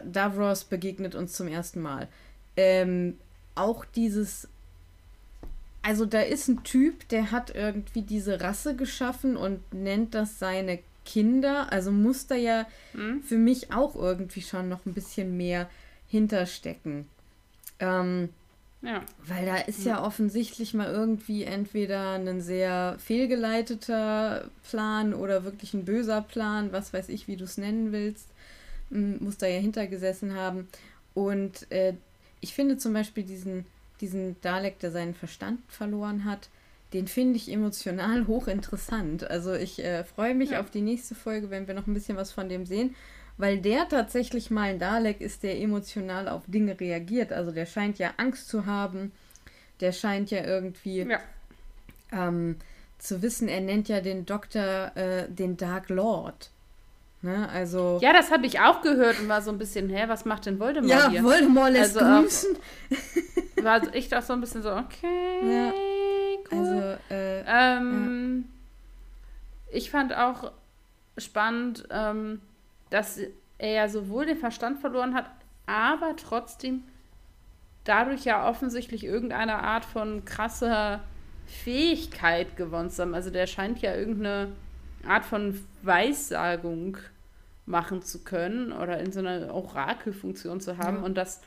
[0.04, 2.08] Davros begegnet uns zum ersten Mal.
[2.56, 3.18] Ähm,
[3.54, 4.48] auch dieses
[5.82, 10.80] also da ist ein Typ, der hat irgendwie diese Rasse geschaffen und nennt das seine
[11.06, 11.72] Kinder.
[11.72, 13.22] Also muss da ja mhm.
[13.22, 15.70] für mich auch irgendwie schon noch ein bisschen mehr
[16.06, 17.08] hinterstecken.
[17.80, 18.28] Ähm,
[18.82, 19.02] ja.
[19.26, 25.84] Weil da ist ja offensichtlich mal irgendwie entweder ein sehr fehlgeleiteter Plan oder wirklich ein
[25.84, 28.28] böser Plan, was weiß ich, wie du es nennen willst,
[28.88, 30.68] muss da ja hintergesessen haben.
[31.12, 31.92] Und äh,
[32.40, 33.66] ich finde zum Beispiel diesen
[34.00, 36.48] diesen Dalek, der seinen Verstand verloren hat,
[36.92, 39.28] den finde ich emotional hochinteressant.
[39.30, 40.60] Also ich äh, freue mich ja.
[40.60, 42.94] auf die nächste Folge, wenn wir noch ein bisschen was von dem sehen,
[43.40, 47.33] weil der tatsächlich mal ein Dalek ist, der emotional auf Dinge reagiert.
[47.33, 49.12] Also der scheint ja Angst zu haben,
[49.81, 51.18] der scheint ja irgendwie ja.
[52.12, 52.57] Ähm,
[52.98, 56.50] zu wissen, er nennt ja den Doktor äh, den Dark Lord.
[57.22, 60.24] Ne, also ja, das habe ich auch gehört und war so ein bisschen, hä, was
[60.24, 61.20] macht denn Voldemort ja, hier?
[61.20, 62.57] Ja, Voldemort lässt also, grüßen.
[63.59, 65.72] Auch, war ich auch so ein bisschen so, okay, ja.
[66.50, 66.59] cool.
[66.59, 68.44] Also, äh, ähm,
[69.70, 69.76] ja.
[69.76, 70.53] Ich fand auch
[71.18, 72.40] spannend, ähm,
[72.90, 73.20] dass
[73.59, 75.31] er ja sowohl den Verstand verloren hat,
[75.66, 76.83] aber trotzdem
[77.85, 81.00] dadurch ja offensichtlich irgendeine Art von krasser
[81.46, 83.14] Fähigkeit gewonnen zu haben.
[83.14, 84.53] Also der scheint ja irgendeine
[85.07, 86.98] Art von Weissagung
[87.66, 90.98] machen zu können oder in so einer Orakelfunktion zu haben.
[90.98, 91.03] Ja.
[91.03, 91.40] Und das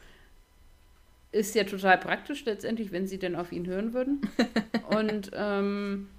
[1.31, 4.21] ist ja total praktisch letztendlich, wenn sie denn auf ihn hören würden.
[4.89, 6.09] und ähm,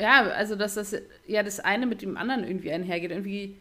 [0.00, 3.10] ja, also dass das ja das eine mit dem anderen irgendwie einhergeht.
[3.10, 3.56] Irgendwie,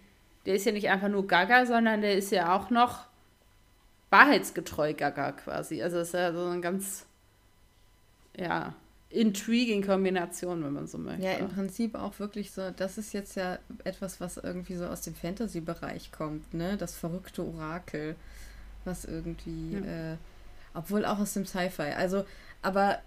[0.46, 3.06] der ist ja nicht einfach nur Gaga, sondern der ist ja auch noch
[4.10, 5.82] wahrheitsgetreu Gaga quasi.
[5.82, 7.06] Also das ist ja so ein ganz,
[8.38, 8.76] ja,
[9.14, 11.24] intriguing Kombination, wenn man so möchte.
[11.24, 15.02] Ja, im Prinzip auch wirklich so, das ist jetzt ja etwas, was irgendwie so aus
[15.02, 16.78] dem Fantasy-Bereich kommt, ne?
[16.78, 18.16] Das verrückte Orakel,
[18.86, 20.14] was irgendwie, ja.
[20.14, 20.18] äh,
[20.74, 21.94] obwohl auch aus dem Sci-Fi.
[21.96, 22.26] Also,
[22.64, 23.00] aber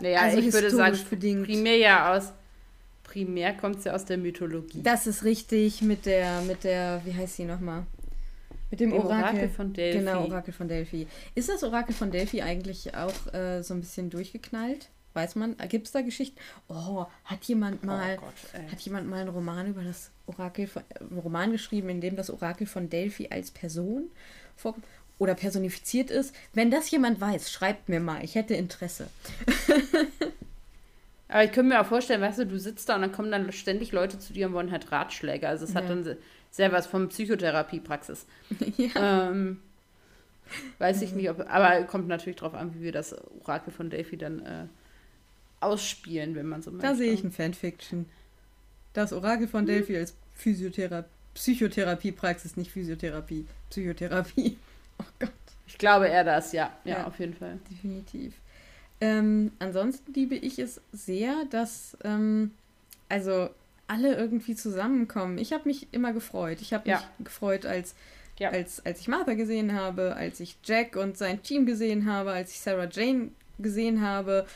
[0.00, 1.44] naja, also ich würde sagen, bedingt.
[1.44, 2.32] primär ja aus,
[3.08, 4.82] primär kommt es ja aus der Mythologie.
[4.82, 7.86] Das ist richtig mit der, mit der, wie heißt sie nochmal?
[8.70, 9.24] Mit dem, dem Orakel.
[9.24, 9.48] Orakel.
[9.48, 9.98] von Delphi.
[9.98, 11.06] Genau, Orakel von Delphi.
[11.34, 14.90] Ist das Orakel von Delphi eigentlich auch äh, so ein bisschen durchgeknallt?
[15.14, 16.38] Weiß man, gibt es da Geschichten?
[16.68, 20.66] Oh, hat jemand oh mal, oh Gott, hat jemand mal einen Roman über das Orakel
[20.66, 24.10] von, einen Roman geschrieben, in dem das Orakel von Delphi als Person
[24.54, 24.84] vorkommt
[25.18, 26.34] oder personifiziert ist?
[26.52, 28.22] Wenn das jemand weiß, schreibt mir mal.
[28.22, 29.08] Ich hätte Interesse.
[31.28, 33.52] Aber ich könnte mir auch vorstellen, weißt du, du sitzt da und dann kommen dann
[33.52, 35.46] ständig Leute zu dir und wollen halt Ratschläge.
[35.46, 35.82] Also es ja.
[35.82, 36.16] hat dann
[36.50, 38.26] sehr was von Psychotherapiepraxis.
[38.76, 39.28] Ja.
[39.30, 39.60] Ähm,
[40.78, 44.16] weiß ich nicht, ob, aber kommt natürlich darauf an, wie wir das Orakel von Delphi
[44.16, 44.64] dann äh,
[45.60, 46.86] ausspielen, wenn man so möchte.
[46.86, 48.06] Da sehe ich ein Fanfiction.
[48.94, 49.66] Das Orakel von hm.
[49.66, 54.56] Delphi als Physiothera Psychotherapiepraxis, nicht Physiotherapie, Psychotherapie.
[55.00, 55.30] Oh Gott.
[55.68, 56.72] Ich glaube eher das, ja.
[56.82, 57.60] Ja, ja auf jeden Fall.
[57.70, 58.34] Definitiv.
[59.00, 62.52] Ähm, ansonsten liebe ich es sehr, dass ähm,
[63.08, 63.50] also
[63.86, 65.38] alle irgendwie zusammenkommen.
[65.38, 66.58] Ich habe mich immer gefreut.
[66.60, 67.10] Ich habe mich ja.
[67.20, 67.94] gefreut, als,
[68.38, 68.50] ja.
[68.50, 72.52] als, als ich Martha gesehen habe, als ich Jack und sein Team gesehen habe, als
[72.52, 74.46] ich Sarah Jane gesehen habe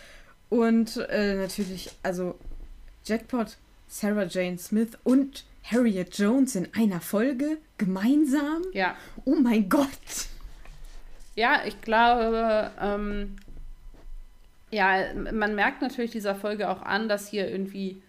[0.50, 2.38] und äh, natürlich, also
[3.04, 3.56] Jackpot,
[3.88, 8.62] Sarah Jane Smith und Harriet Jones in einer Folge gemeinsam.
[8.72, 8.96] Ja.
[9.24, 9.88] Oh mein Gott.
[11.34, 13.36] Ja, ich glaube, ähm,
[14.72, 18.02] ja, man merkt natürlich dieser Folge auch an, dass hier irgendwie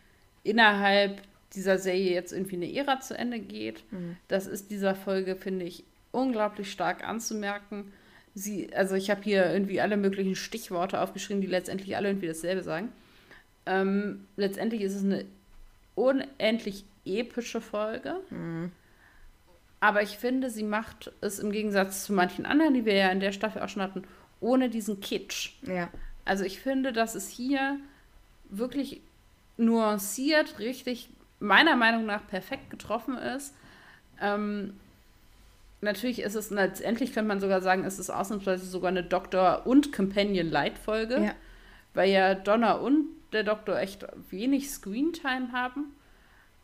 [0.43, 1.21] innerhalb
[1.53, 3.83] dieser Serie jetzt irgendwie eine Ära zu Ende geht.
[3.91, 4.17] Mhm.
[4.27, 7.91] Das ist dieser Folge, finde ich, unglaublich stark anzumerken
[8.35, 12.63] sie, also ich habe hier irgendwie alle möglichen Stichworte aufgeschrieben, die letztendlich alle irgendwie dasselbe
[12.63, 12.89] sagen.
[13.65, 15.25] Ähm, letztendlich ist es eine
[15.95, 18.15] unendlich epische Folge.
[18.29, 18.71] Mhm.
[19.79, 23.19] Aber ich finde, sie macht es im Gegensatz zu manchen anderen, die wir ja in
[23.19, 24.03] der Staffel auch schon hatten,
[24.39, 25.53] ohne diesen Kitsch.
[25.63, 25.89] Ja.
[26.25, 27.77] Also ich finde, dass es hier
[28.49, 29.01] wirklich
[29.57, 31.09] nuanciert, richtig,
[31.39, 33.53] meiner Meinung nach perfekt getroffen ist.
[34.21, 34.73] Ähm,
[35.81, 39.91] natürlich ist es, letztendlich könnte man sogar sagen, es ist ausnahmsweise sogar eine Doktor- und
[39.91, 41.35] Companion-Light-Folge, ja.
[41.93, 45.93] weil ja Donna und der Doktor echt wenig Screentime haben.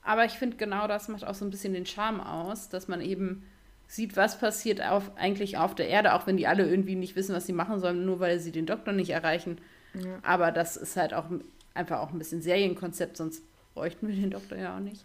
[0.03, 3.01] Aber ich finde, genau das macht auch so ein bisschen den Charme aus, dass man
[3.01, 3.45] eben
[3.89, 7.35] sieht, was passiert auf, eigentlich auf der Erde, auch wenn die alle irgendwie nicht wissen,
[7.35, 9.57] was sie machen sollen, nur weil sie den Doktor nicht erreichen.
[9.95, 10.19] Ja.
[10.21, 11.25] Aber das ist halt auch
[11.73, 15.03] einfach auch ein bisschen Serienkonzept, sonst bräuchten wir den Doktor ja auch nicht.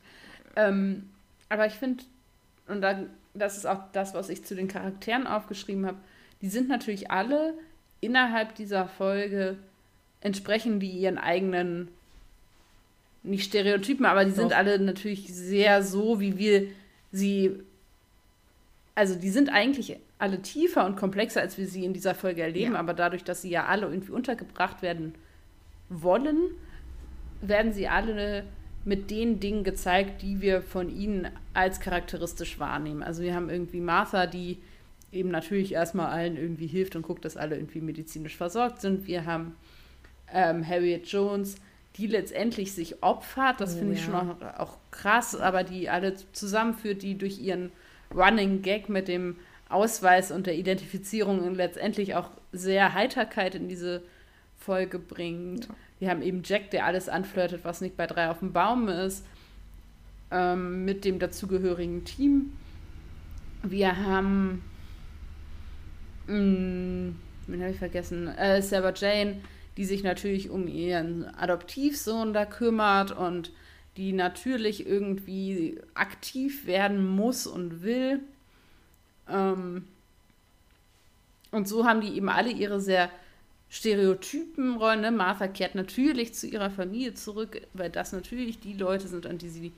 [0.55, 1.09] Ähm,
[1.49, 2.05] aber ich finde,
[2.69, 5.99] und dann, das ist auch das, was ich zu den Charakteren aufgeschrieben habe,
[6.43, 7.55] die sind natürlich alle
[8.03, 9.57] innerhalb dieser Folge
[10.21, 11.89] entsprechen die ihren eigenen,
[13.23, 14.39] nicht Stereotypen, aber die Doch.
[14.39, 16.67] sind alle natürlich sehr so, wie wir
[17.13, 17.63] sie,
[18.95, 22.75] also die sind eigentlich alle tiefer und komplexer, als wir sie in dieser Folge erleben,
[22.75, 22.79] ja.
[22.79, 25.15] aber dadurch, dass sie ja alle irgendwie untergebracht werden
[25.89, 26.39] wollen,
[27.41, 28.45] werden sie alle
[28.85, 33.03] mit den Dingen gezeigt, die wir von ihnen als charakteristisch wahrnehmen.
[33.03, 34.59] Also wir haben irgendwie Martha, die
[35.11, 39.07] eben natürlich erstmal allen irgendwie hilft und guckt, dass alle irgendwie medizinisch versorgt sind.
[39.07, 39.57] Wir haben
[40.33, 41.57] ähm, Harriet Jones,
[41.97, 43.61] die letztendlich sich opfert.
[43.61, 44.07] Das oh, finde ich ja.
[44.07, 47.73] schon auch, auch, krass, aber die alle zusammenführt, die durch ihren
[48.13, 49.37] Running Gag mit dem
[49.69, 54.03] Ausweis und der Identifizierung letztendlich auch sehr Heiterkeit in diese
[54.57, 55.67] Folge bringt.
[55.67, 55.75] Ja.
[56.01, 59.25] Wir haben eben Jack, der alles anflirtet, was nicht bei drei auf dem Baum ist,
[60.31, 62.53] ähm, mit dem dazugehörigen Team.
[63.63, 64.63] Wir haben,
[66.27, 67.15] mh,
[67.47, 68.29] wen habe ich vergessen?
[68.29, 69.41] Äh, Sarah Jane,
[69.77, 73.53] die sich natürlich um ihren Adoptivsohn da kümmert und
[73.97, 78.21] die natürlich irgendwie aktiv werden muss und will.
[79.29, 79.87] Ähm,
[81.51, 83.11] und so haben die eben alle ihre sehr
[83.71, 85.01] Stereotypenrollen.
[85.01, 85.11] Ne?
[85.11, 89.49] Martha kehrt natürlich zu ihrer Familie zurück, weil das natürlich die Leute sind, an die
[89.49, 89.73] sie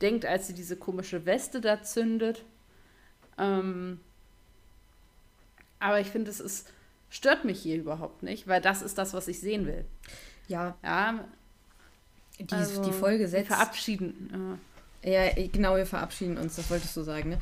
[0.00, 2.44] denkt, als sie diese komische Weste da zündet.
[3.38, 4.00] Ähm,
[5.78, 6.68] aber ich finde, es ist
[7.14, 9.84] stört mich hier überhaupt nicht, weil das ist das, was ich sehen will.
[10.48, 10.76] Ja.
[10.82, 11.24] Ja.
[12.40, 13.48] Die, also, die Folge setzt.
[13.48, 14.58] Wir verabschieden.
[15.04, 15.24] Ja.
[15.26, 17.38] ja, genau, wir verabschieden uns, das wolltest du sagen, ne?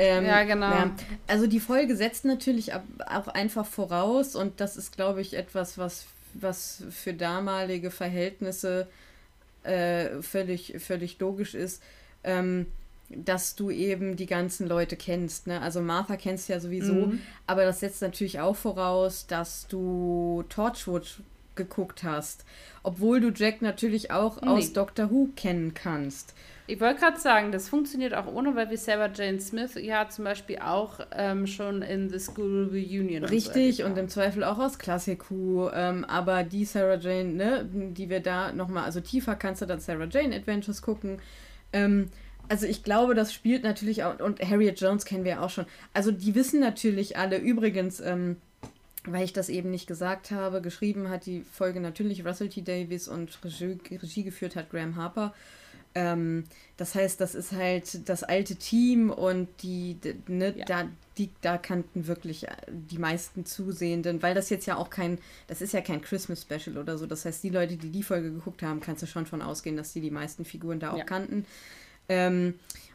[0.00, 0.70] Ähm, ja, genau.
[0.70, 0.90] Ja.
[1.26, 6.06] Also die Folge setzt natürlich auch einfach voraus und das ist, glaube ich, etwas, was,
[6.34, 8.86] was für damalige Verhältnisse
[9.64, 11.82] äh, völlig, völlig logisch ist.
[12.22, 12.66] Ähm,
[13.10, 15.46] dass du eben die ganzen Leute kennst.
[15.46, 15.62] Ne?
[15.62, 17.20] Also Martha kennst du ja sowieso, mhm.
[17.46, 21.20] aber das setzt natürlich auch voraus, dass du Torchwood
[21.58, 22.46] geguckt hast.
[22.82, 24.48] Obwohl du Jack natürlich auch nee.
[24.48, 26.34] aus Doctor Who kennen kannst.
[26.70, 30.24] Ich wollte gerade sagen, das funktioniert auch ohne, weil wir Sarah Jane Smith ja zum
[30.24, 33.24] Beispiel auch ähm, schon in The School Reunion.
[33.24, 35.70] Richtig, und, so und im Zweifel auch aus Classic Who.
[35.72, 39.80] Ähm, aber die Sarah Jane, ne, die wir da nochmal, also tiefer kannst du dann
[39.80, 41.20] Sarah Jane Adventures gucken.
[41.72, 42.10] Ähm,
[42.50, 45.66] also ich glaube, das spielt natürlich auch, und Harriet Jones kennen wir auch schon.
[45.94, 48.36] Also die wissen natürlich alle, übrigens, ähm,
[49.12, 52.62] weil ich das eben nicht gesagt habe, geschrieben hat die Folge natürlich Russell T.
[52.62, 55.34] Davies und Regie, Regie geführt hat Graham Harper.
[55.94, 56.44] Ähm,
[56.76, 59.96] das heißt, das ist halt das alte Team und die,
[60.28, 60.64] ne, ja.
[60.64, 65.18] da, die, da kannten wirklich äh, die meisten Zusehenden, weil das jetzt ja auch kein,
[65.46, 67.06] das ist ja kein Christmas Special oder so.
[67.06, 69.92] Das heißt, die Leute, die die Folge geguckt haben, kannst du schon von ausgehen, dass
[69.92, 71.04] die die meisten Figuren da auch ja.
[71.04, 71.46] kannten.
[72.08, 72.54] Ähm,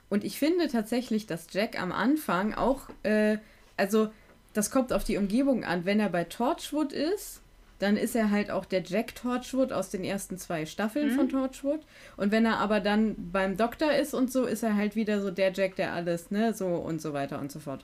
[0.10, 3.38] und ich finde tatsächlich, dass Jack am Anfang auch, äh,
[3.76, 4.10] also
[4.54, 5.86] das kommt auf die Umgebung an.
[5.86, 7.42] Wenn er bei Torchwood ist,
[7.80, 11.16] dann ist er halt auch der Jack Torchwood aus den ersten zwei Staffeln mhm.
[11.16, 11.82] von Torchwood.
[12.16, 15.32] Und wenn er aber dann beim Doktor ist und so, ist er halt wieder so
[15.32, 17.84] der Jack, der alles, ne, so und so weiter und so fort.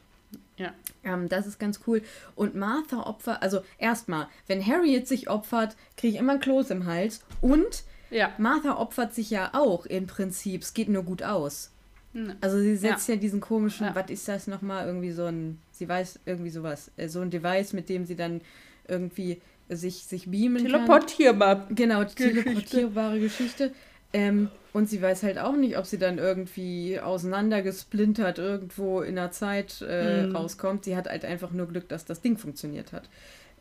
[0.58, 0.74] Ja.
[1.04, 2.02] Ähm, das ist ganz cool.
[2.36, 6.86] Und Martha opfert, also erstmal, wenn Harriet sich opfert, kriege ich immer ein Kloß im
[6.86, 7.22] Hals.
[7.42, 8.32] Und ja.
[8.38, 10.62] Martha opfert sich ja auch im Prinzip.
[10.62, 11.72] Es geht nur gut aus.
[12.14, 12.34] Hm.
[12.42, 13.96] Also sie setzt ja, ja diesen komischen, ja.
[13.96, 17.74] was ist das nochmal, irgendwie so ein, sie weiß irgendwie sowas, äh, so ein Device,
[17.74, 18.42] mit dem sie dann
[18.88, 21.68] irgendwie sich, sich beamen Teleportierbar.
[21.68, 21.76] kann.
[21.76, 22.24] Genau, Geschichte.
[22.24, 23.72] teleportierbare Geschichte.
[24.12, 29.32] Ähm, und sie weiß halt auch nicht, ob sie dann irgendwie auseinandergesplintert irgendwo in der
[29.32, 30.36] Zeit äh, mhm.
[30.36, 30.86] rauskommt.
[30.86, 33.10] Sie hat halt einfach nur Glück, dass das Ding funktioniert hat.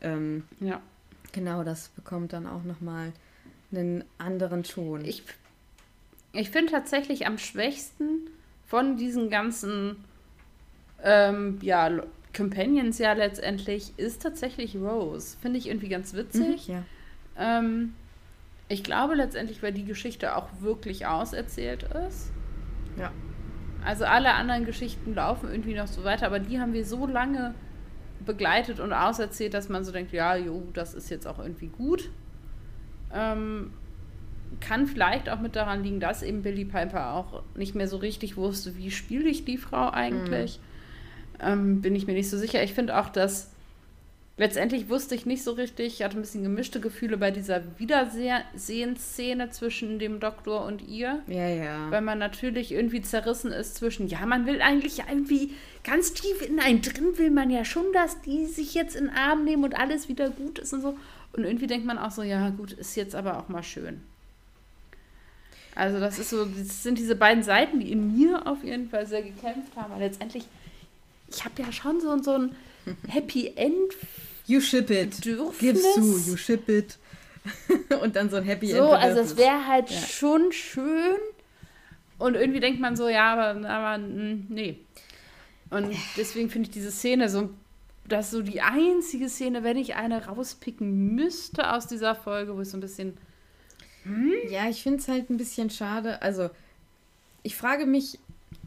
[0.01, 0.81] Ähm, ja.
[1.31, 3.11] Genau, das bekommt dann auch nochmal
[3.71, 5.05] einen anderen Ton.
[5.05, 5.23] Ich,
[6.33, 8.29] ich finde tatsächlich am schwächsten
[8.69, 9.95] von diesen ganzen
[11.03, 11.89] ähm, ja,
[12.37, 15.35] Companions ja letztendlich ist tatsächlich Rose.
[15.41, 16.67] Finde ich irgendwie ganz witzig.
[16.67, 16.83] Mhm, ja.
[17.37, 17.93] ähm,
[18.67, 22.31] ich glaube letztendlich, weil die Geschichte auch wirklich auserzählt ist.
[22.95, 23.11] Ja.
[23.83, 27.55] Also alle anderen Geschichten laufen irgendwie noch so weiter, aber die haben wir so lange
[28.23, 32.11] begleitet und auserzählt, dass man so denkt, ja, jo, das ist jetzt auch irgendwie gut.
[33.11, 33.71] Ähm,
[34.59, 38.37] kann vielleicht auch mit daran liegen, dass eben Billy Piper auch nicht mehr so richtig
[38.37, 40.59] wusste, wie spiele ich die Frau eigentlich.
[40.59, 41.45] Mhm.
[41.45, 42.63] Ähm, bin ich mir nicht so sicher.
[42.63, 43.51] Ich finde auch, dass
[44.39, 49.49] letztendlich wusste ich nicht so richtig, ich hatte ein bisschen gemischte Gefühle bei dieser Wiedersehensszene
[49.49, 51.21] zwischen dem Doktor und ihr.
[51.27, 51.91] Ja, ja.
[51.91, 56.59] Weil man natürlich irgendwie zerrissen ist zwischen, ja, man will eigentlich irgendwie ganz tief in
[56.59, 59.77] einen drin, will man ja schon, dass die sich jetzt in den Arm nehmen und
[59.77, 60.97] alles wieder gut ist und so.
[61.33, 64.01] Und irgendwie denkt man auch so, ja, gut, ist jetzt aber auch mal schön.
[65.75, 69.05] Also das ist so, das sind diese beiden Seiten, die in mir auf jeden Fall
[69.05, 69.93] sehr gekämpft haben.
[69.93, 70.43] Aber letztendlich,
[71.29, 72.55] ich habe ja schon so, so ein
[73.07, 73.93] Happy End.
[74.45, 75.15] You ship it.
[75.17, 75.59] Bedürfnis.
[75.59, 76.97] Gibst du, you ship it.
[78.01, 78.79] und dann so ein Happy End.
[78.79, 80.01] So, also es wäre halt ja.
[80.01, 81.17] schon schön.
[82.17, 84.79] Und irgendwie denkt man so, ja, aber, aber hm, nee.
[85.69, 87.51] Und deswegen finde ich diese Szene so,
[88.07, 92.69] dass so die einzige Szene, wenn ich eine rauspicken müsste aus dieser Folge, wo ich
[92.69, 93.17] so ein bisschen
[94.03, 94.33] hm?
[94.49, 96.21] Ja, ich finde es halt ein bisschen schade.
[96.21, 96.49] Also,
[97.43, 98.19] ich frage mich,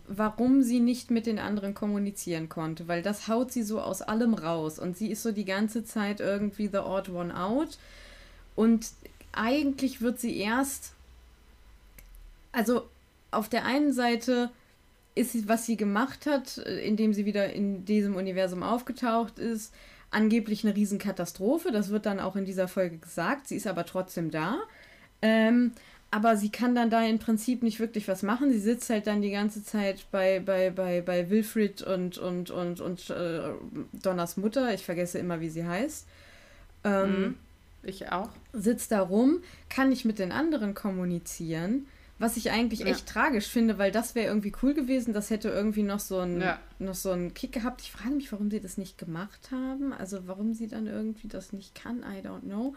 [0.07, 4.35] warum sie nicht mit den anderen kommunizieren konnte, weil das haut sie so aus allem
[4.35, 7.79] raus und sie ist so die ganze Zeit irgendwie the odd one out
[8.57, 8.87] und
[9.33, 10.93] eigentlich wird sie erst,
[12.51, 12.83] also
[13.31, 14.51] auf der einen Seite
[15.15, 19.73] ist was sie gemacht hat, indem sie wieder in diesem Universum aufgetaucht ist,
[20.11, 21.71] angeblich eine Riesenkatastrophe.
[21.71, 23.49] Das wird dann auch in dieser Folge gesagt.
[23.49, 24.59] Sie ist aber trotzdem da.
[25.23, 25.73] Ähm,
[26.11, 28.53] aber sie kann dann da im Prinzip nicht wirklich was machen.
[28.53, 32.83] Sie sitzt halt dann die ganze Zeit bei, bei, bei, bei Wilfried und, und, und,
[32.83, 33.41] und äh,
[33.95, 34.75] Donners Mutter.
[34.75, 36.07] Ich vergesse immer, wie sie heißt.
[36.85, 37.35] Ähm, mhm.
[37.83, 38.29] ich auch.
[38.53, 39.39] Sitzt da rum,
[39.71, 41.87] kann nicht mit den anderen kommunizieren.
[42.19, 42.87] Was ich eigentlich ja.
[42.87, 45.15] echt tragisch finde, weil das wäre irgendwie cool gewesen.
[45.15, 46.59] Das hätte irgendwie noch so, ein, ja.
[46.79, 47.81] noch so einen Kick gehabt.
[47.81, 49.95] Ich frage mich, warum sie das nicht gemacht haben.
[49.95, 52.01] Also warum sie dann irgendwie das nicht kann.
[52.01, 52.75] I don't know.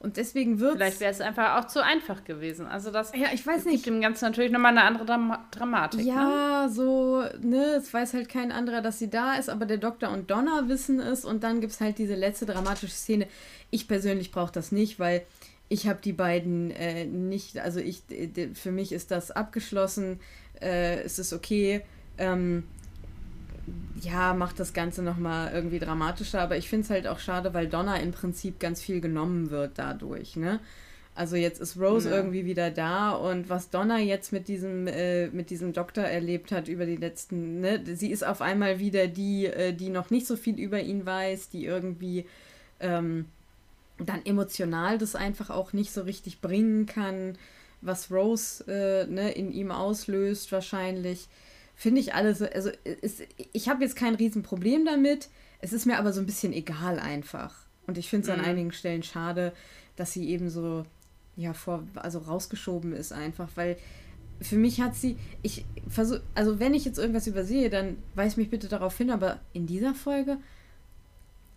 [0.00, 2.66] Und deswegen wird Vielleicht wäre es einfach auch zu einfach gewesen.
[2.66, 3.84] Also das ja, ich weiß nicht.
[3.84, 6.00] gibt dem Ganzen natürlich nochmal eine andere Dram Dramatik.
[6.00, 6.72] Ja, ne?
[6.72, 10.30] so, ne, es weiß halt kein anderer, dass sie da ist, aber der Doktor und
[10.30, 13.28] Donna wissen es und dann gibt es halt diese letzte dramatische Szene.
[13.68, 15.26] Ich persönlich brauche das nicht, weil
[15.68, 18.02] ich habe die beiden äh, nicht, also ich,
[18.54, 20.18] für mich ist das abgeschlossen,
[20.62, 21.82] äh, es ist okay.
[22.16, 22.64] Ähm,
[24.00, 27.68] ja, macht das Ganze nochmal irgendwie dramatischer, aber ich finde es halt auch schade, weil
[27.68, 30.60] Donna im Prinzip ganz viel genommen wird dadurch, ne?
[31.14, 32.16] Also jetzt ist Rose ja.
[32.16, 36.68] irgendwie wieder da und was Donna jetzt mit diesem, äh, mit diesem Doktor erlebt hat
[36.68, 40.36] über die letzten, ne, sie ist auf einmal wieder die, äh, die noch nicht so
[40.36, 42.26] viel über ihn weiß, die irgendwie
[42.78, 43.26] ähm,
[43.98, 47.36] dann emotional das einfach auch nicht so richtig bringen kann,
[47.82, 51.28] was Rose äh, ne, in ihm auslöst wahrscheinlich
[51.80, 53.22] finde ich alles so, also ist,
[53.54, 55.30] ich habe jetzt kein Riesenproblem damit.
[55.60, 57.54] Es ist mir aber so ein bisschen egal einfach.
[57.86, 58.44] Und ich finde es mhm.
[58.44, 59.54] an einigen Stellen schade,
[59.96, 60.84] dass sie eben so,
[61.36, 63.78] ja, vor, also rausgeschoben ist einfach, weil
[64.42, 68.50] für mich hat sie, ich versuche, also wenn ich jetzt irgendwas übersehe, dann weise mich
[68.50, 70.36] bitte darauf hin, aber in dieser Folge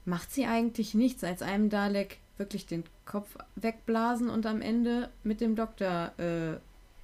[0.06, 5.42] macht sie eigentlich nichts, als einem Dalek wirklich den Kopf wegblasen und am Ende mit
[5.42, 6.56] dem Doktor, äh,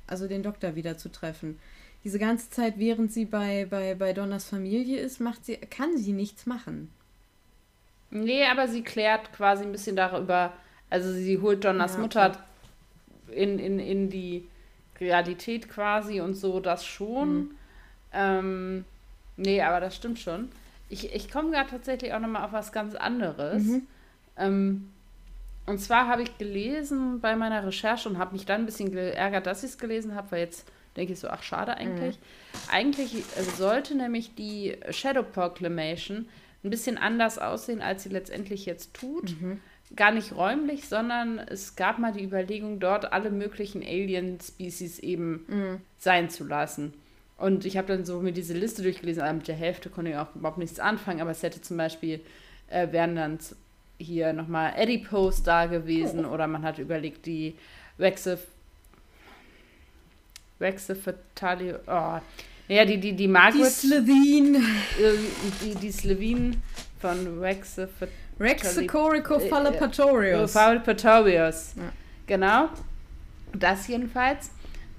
[0.07, 1.59] also den Doktor wieder zu treffen
[2.03, 6.13] diese ganze Zeit, während sie bei, bei, bei Donners Familie ist, macht sie, kann sie
[6.13, 6.91] nichts machen.
[8.11, 10.53] Nee, aber sie klärt quasi ein bisschen darüber,
[10.89, 12.43] also sie holt Donners ja, Mutter
[13.31, 14.47] in, in, in die
[14.99, 17.37] Realität quasi und so, das schon.
[17.37, 17.51] Mhm.
[18.13, 18.85] Ähm,
[19.37, 20.49] nee, aber das stimmt schon.
[20.89, 23.63] Ich, ich komme gerade tatsächlich auch nochmal auf was ganz anderes.
[23.63, 23.87] Mhm.
[24.37, 24.89] Ähm,
[25.67, 29.45] und zwar habe ich gelesen bei meiner Recherche und habe mich dann ein bisschen geärgert,
[29.45, 30.65] dass ich es gelesen habe, weil jetzt
[30.99, 32.17] denke ich so, ach schade eigentlich.
[32.17, 32.71] Mhm.
[32.71, 36.27] Eigentlich also sollte nämlich die Shadow Proclamation
[36.63, 39.39] ein bisschen anders aussehen, als sie letztendlich jetzt tut.
[39.41, 39.61] Mhm.
[39.95, 45.81] Gar nicht räumlich, sondern es gab mal die Überlegung, dort alle möglichen Alien-Species eben mhm.
[45.97, 46.93] sein zu lassen.
[47.37, 50.17] Und ich habe dann so mir diese Liste durchgelesen, aber mit der Hälfte konnte ich
[50.17, 52.19] auch überhaupt nichts anfangen, aber es hätte zum Beispiel,
[52.67, 53.39] äh, wären dann
[53.97, 56.33] hier nochmal Adipose da gewesen oh.
[56.33, 57.55] oder man hat überlegt, die
[57.97, 58.37] Wechsel
[60.59, 61.73] Rexe Fatali.
[61.87, 62.19] Oh.
[62.67, 63.65] Ja, die, die, die Margaret.
[63.65, 64.55] Die Slevin.
[64.55, 64.59] Äh,
[65.63, 66.61] die, die Slevin
[66.99, 68.13] von Rexe Fatali.
[68.39, 70.53] Rexicoricofallapatorius.
[70.53, 71.73] Fallapatorius.
[71.75, 71.91] Ja.
[72.27, 72.69] Genau.
[73.53, 74.51] Das jedenfalls.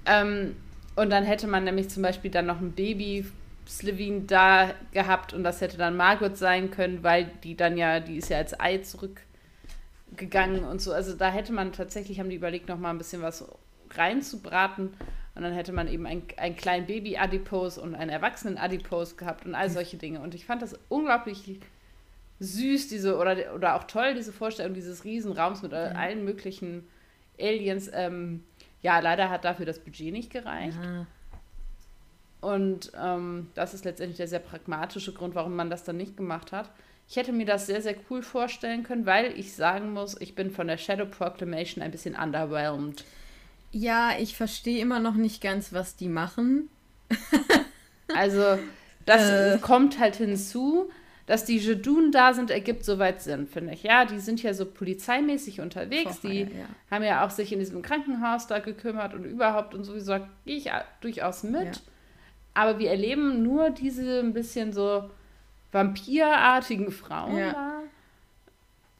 [0.05, 0.55] Ähm,
[0.95, 3.25] und dann hätte man nämlich zum Beispiel dann noch ein Baby
[3.67, 8.17] Slevin da gehabt und das hätte dann Margaret sein können, weil die dann ja, die
[8.17, 10.91] ist ja als Ei zurückgegangen und so.
[10.91, 13.45] Also da hätte man tatsächlich, haben die überlegt, noch mal ein bisschen was
[13.91, 14.93] reinzubraten.
[15.35, 19.69] Und dann hätte man eben ein, einen kleinen Baby-Adipose und einen Erwachsenen-Adipose gehabt und all
[19.69, 20.19] solche Dinge.
[20.19, 21.59] Und ich fand das unglaublich
[22.39, 26.87] süß, diese, oder, oder auch toll, diese Vorstellung dieses Riesenraums mit allen möglichen
[27.39, 27.89] Aliens.
[27.93, 28.43] Ähm,
[28.81, 30.77] Ja, leider hat dafür das Budget nicht gereicht.
[30.83, 31.05] Ja.
[32.41, 36.51] Und ähm, das ist letztendlich der sehr pragmatische Grund, warum man das dann nicht gemacht
[36.51, 36.71] hat.
[37.07, 40.49] Ich hätte mir das sehr, sehr cool vorstellen können, weil ich sagen muss, ich bin
[40.49, 43.05] von der Shadow Proclamation ein bisschen underwhelmed.
[43.71, 46.69] Ja, ich verstehe immer noch nicht ganz, was die machen.
[48.15, 48.59] also,
[49.05, 49.57] das äh.
[49.59, 50.89] kommt halt hinzu,
[51.25, 53.83] dass die Jedun da sind, ergibt soweit Sinn, finde ich.
[53.83, 56.17] Ja, die sind ja so polizeimäßig unterwegs.
[56.19, 56.65] Vorher, die ja.
[56.89, 60.69] haben ja auch sich in diesem Krankenhaus da gekümmert und überhaupt und sowieso gehe ich
[60.99, 61.63] durchaus mit.
[61.63, 61.81] Ja.
[62.53, 65.09] Aber wir erleben nur diese ein bisschen so
[65.71, 67.51] vampirartigen Frauen ja.
[67.53, 67.71] da.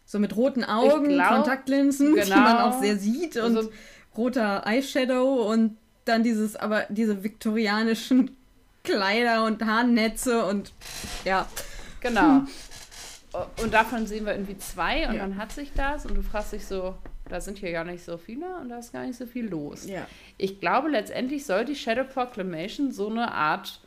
[0.06, 2.24] So mit roten Augen, glaub, Kontaktlinsen, genau.
[2.24, 3.72] die man auch sehr sieht und also,
[4.18, 8.36] roter Eyeshadow und dann dieses, aber diese viktorianischen
[8.84, 10.74] Kleider und Haarnetze und
[11.24, 11.48] ja.
[12.00, 12.22] Genau.
[12.22, 12.48] Hm.
[13.62, 15.22] Und davon sehen wir irgendwie zwei und ja.
[15.22, 16.96] dann hat sich das und du fragst dich so,
[17.30, 19.88] da sind hier gar nicht so viele und da ist gar nicht so viel los.
[19.88, 20.06] Ja.
[20.38, 23.80] Ich glaube, letztendlich soll die Shadow Proclamation so eine Art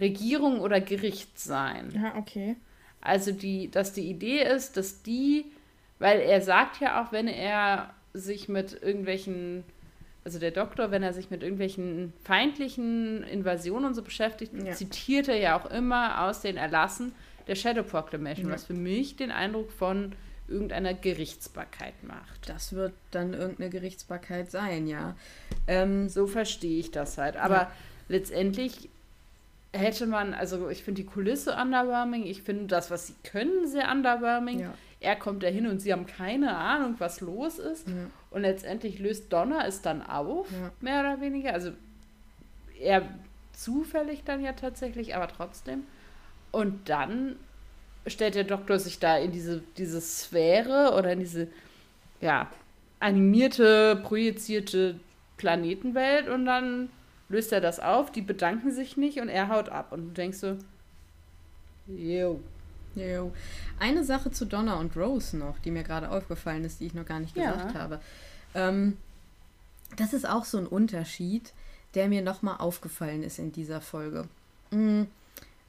[0.00, 1.92] Regierung oder Gericht sein.
[1.94, 2.56] Ja, okay.
[3.00, 5.44] Also die, dass die Idee ist, dass die,
[6.00, 9.64] weil er sagt ja auch, wenn er sich mit irgendwelchen,
[10.24, 14.72] also der Doktor, wenn er sich mit irgendwelchen feindlichen Invasionen und so beschäftigt, ja.
[14.72, 17.12] zitiert er ja auch immer aus den Erlassen
[17.46, 18.54] der Shadow Proclamation, ja.
[18.54, 20.12] was für mich den Eindruck von
[20.48, 22.48] irgendeiner Gerichtsbarkeit macht.
[22.48, 25.16] Das wird dann irgendeine Gerichtsbarkeit sein, ja.
[25.66, 27.36] Ähm, so verstehe ich das halt.
[27.36, 27.72] Aber ja.
[28.08, 28.88] letztendlich
[29.72, 33.90] hätte man, also ich finde die Kulisse underwhelming, ich finde das, was sie können, sehr
[33.90, 34.60] underwhelming.
[34.60, 34.74] Ja.
[35.00, 37.88] Er kommt da hin und sie haben keine Ahnung, was los ist.
[37.88, 37.94] Ja.
[38.30, 40.70] Und letztendlich löst Donner es dann auf, ja.
[40.80, 41.52] mehr oder weniger.
[41.52, 41.70] Also
[42.80, 43.02] eher
[43.52, 45.84] zufällig dann ja tatsächlich, aber trotzdem.
[46.50, 47.36] Und dann
[48.06, 51.48] stellt der Doktor sich da in diese, diese Sphäre oder in diese,
[52.20, 52.50] ja,
[53.00, 54.98] animierte, projizierte
[55.36, 56.90] Planetenwelt und dann
[57.28, 59.92] löst er das auf, die bedanken sich nicht und er haut ab.
[59.92, 60.56] Und du denkst so,
[61.86, 62.40] yo.
[62.94, 63.32] Yo.
[63.78, 67.06] Eine Sache zu Donna und Rose noch, die mir gerade aufgefallen ist, die ich noch
[67.06, 67.80] gar nicht gesagt ja.
[67.80, 68.00] habe.
[68.54, 68.96] Ähm,
[69.96, 71.52] das ist auch so ein Unterschied,
[71.94, 74.28] der mir nochmal aufgefallen ist in dieser Folge.
[74.70, 75.08] Mhm.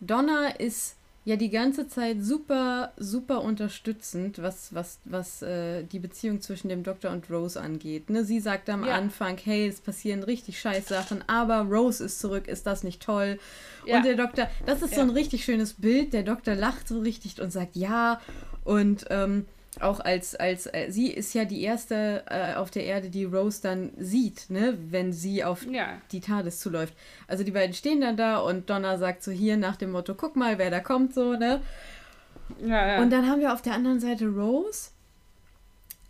[0.01, 0.95] Donna ist
[1.29, 6.81] ja die ganze Zeit super, super unterstützend, was, was, was äh, die Beziehung zwischen dem
[6.81, 8.09] Doktor und Rose angeht.
[8.09, 8.25] Ne?
[8.25, 8.95] Sie sagt am ja.
[8.95, 13.37] Anfang, hey, es passieren richtig scheiß Sachen, aber Rose ist zurück, ist das nicht toll?
[13.85, 13.97] Ja.
[13.97, 14.97] Und der Doktor, das ist ja.
[14.97, 18.19] so ein richtig schönes Bild, der Doktor lacht so richtig und sagt ja
[18.63, 19.45] und ähm,
[19.81, 23.61] auch als, als äh, sie ist ja die erste äh, auf der Erde, die Rose
[23.61, 26.01] dann sieht, ne, wenn sie auf ja.
[26.11, 26.93] die TARDIS zuläuft.
[27.27, 30.35] Also die beiden stehen dann da und Donna sagt so hier nach dem Motto, guck
[30.35, 31.61] mal, wer da kommt, so, ne?
[32.65, 33.01] Ja, ja.
[33.01, 34.89] Und dann haben wir auf der anderen Seite Rose.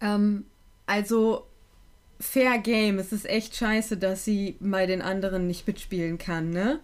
[0.02, 0.46] Ähm,
[0.86, 1.46] also
[2.20, 3.00] Fair Game.
[3.00, 6.80] Es ist echt scheiße, dass sie bei den anderen nicht mitspielen kann, ne?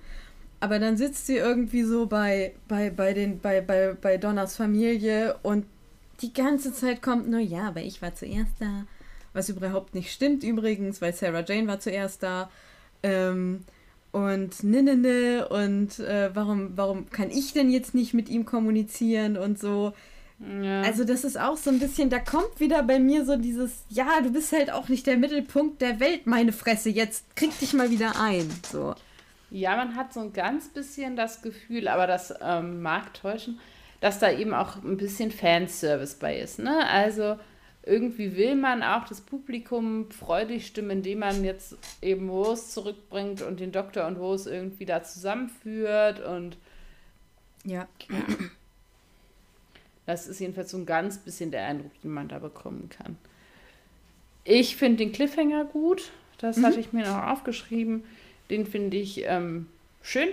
[0.61, 5.37] Aber dann sitzt sie irgendwie so bei, bei, bei, den, bei, bei, bei Donners Familie
[5.43, 5.65] und
[6.21, 8.85] die ganze Zeit kommt nur, ja, aber ich war zuerst da.
[9.33, 12.49] Was überhaupt nicht stimmt übrigens, weil Sarah Jane war zuerst da.
[13.03, 13.65] Ähm,
[14.11, 18.45] und ne, ne, ne, und äh, warum, warum kann ich denn jetzt nicht mit ihm
[18.45, 19.93] kommunizieren und so.
[20.39, 20.81] Ja.
[20.81, 24.21] Also das ist auch so ein bisschen, da kommt wieder bei mir so dieses, ja,
[24.21, 27.89] du bist halt auch nicht der Mittelpunkt der Welt, meine Fresse, jetzt krieg dich mal
[27.89, 28.49] wieder ein.
[28.71, 28.95] So.
[29.49, 33.59] Ja, man hat so ein ganz bisschen das Gefühl, aber das ähm, mag täuschen,
[34.01, 36.59] dass da eben auch ein bisschen Fanservice bei ist.
[36.59, 36.87] Ne?
[36.87, 37.37] Also
[37.83, 43.59] irgendwie will man auch das Publikum freudig stimmen, indem man jetzt eben Rose zurückbringt und
[43.59, 46.57] den Doktor und Rose irgendwie da zusammenführt und
[47.63, 47.87] ja.
[50.05, 53.17] Das ist jedenfalls so ein ganz bisschen der Eindruck, den man da bekommen kann.
[54.43, 56.11] Ich finde den Cliffhanger gut.
[56.37, 56.65] Das mhm.
[56.65, 58.03] hatte ich mir noch aufgeschrieben.
[58.49, 59.67] Den finde ich ähm,
[60.03, 60.29] schön.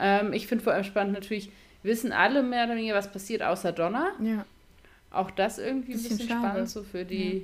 [0.00, 1.50] Ähm, ich finde vor allem spannend natürlich,
[1.84, 4.12] wissen alle mehr oder weniger, was passiert, außer Donner.
[4.20, 4.44] Ja.
[5.10, 7.38] Auch das irgendwie ein bisschen, bisschen spannend so für die.
[7.38, 7.42] Ja.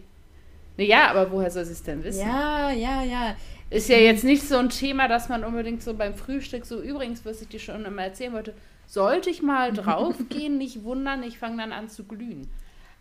[0.77, 2.27] Naja, aber woher soll sie es denn wissen?
[2.27, 3.37] Ja, ja, ja.
[3.69, 7.25] Ist ja jetzt nicht so ein Thema, dass man unbedingt so beim Frühstück so, übrigens,
[7.25, 8.55] was ich dir schon immer erzählen wollte,
[8.87, 12.49] sollte ich mal draufgehen, nicht wundern, ich fange dann an zu glühen.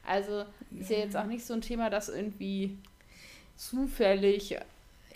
[0.06, 0.46] Also
[0.78, 2.78] ist ja jetzt auch nicht so ein Thema, das irgendwie
[3.56, 4.58] zufällig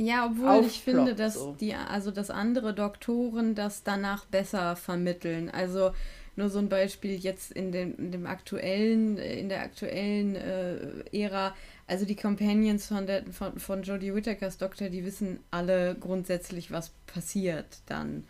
[0.03, 1.55] ja, obwohl ich finde, dass so.
[1.59, 5.49] die, also dass andere Doktoren das danach besser vermitteln.
[5.49, 5.91] Also
[6.35, 10.77] nur so ein Beispiel jetzt in dem, in dem aktuellen, in der aktuellen äh,
[11.11, 11.55] Ära,
[11.87, 16.91] also die Companions von, der, von, von Jodie Whittakers Doktor, die wissen alle grundsätzlich, was
[17.05, 18.25] passiert dann.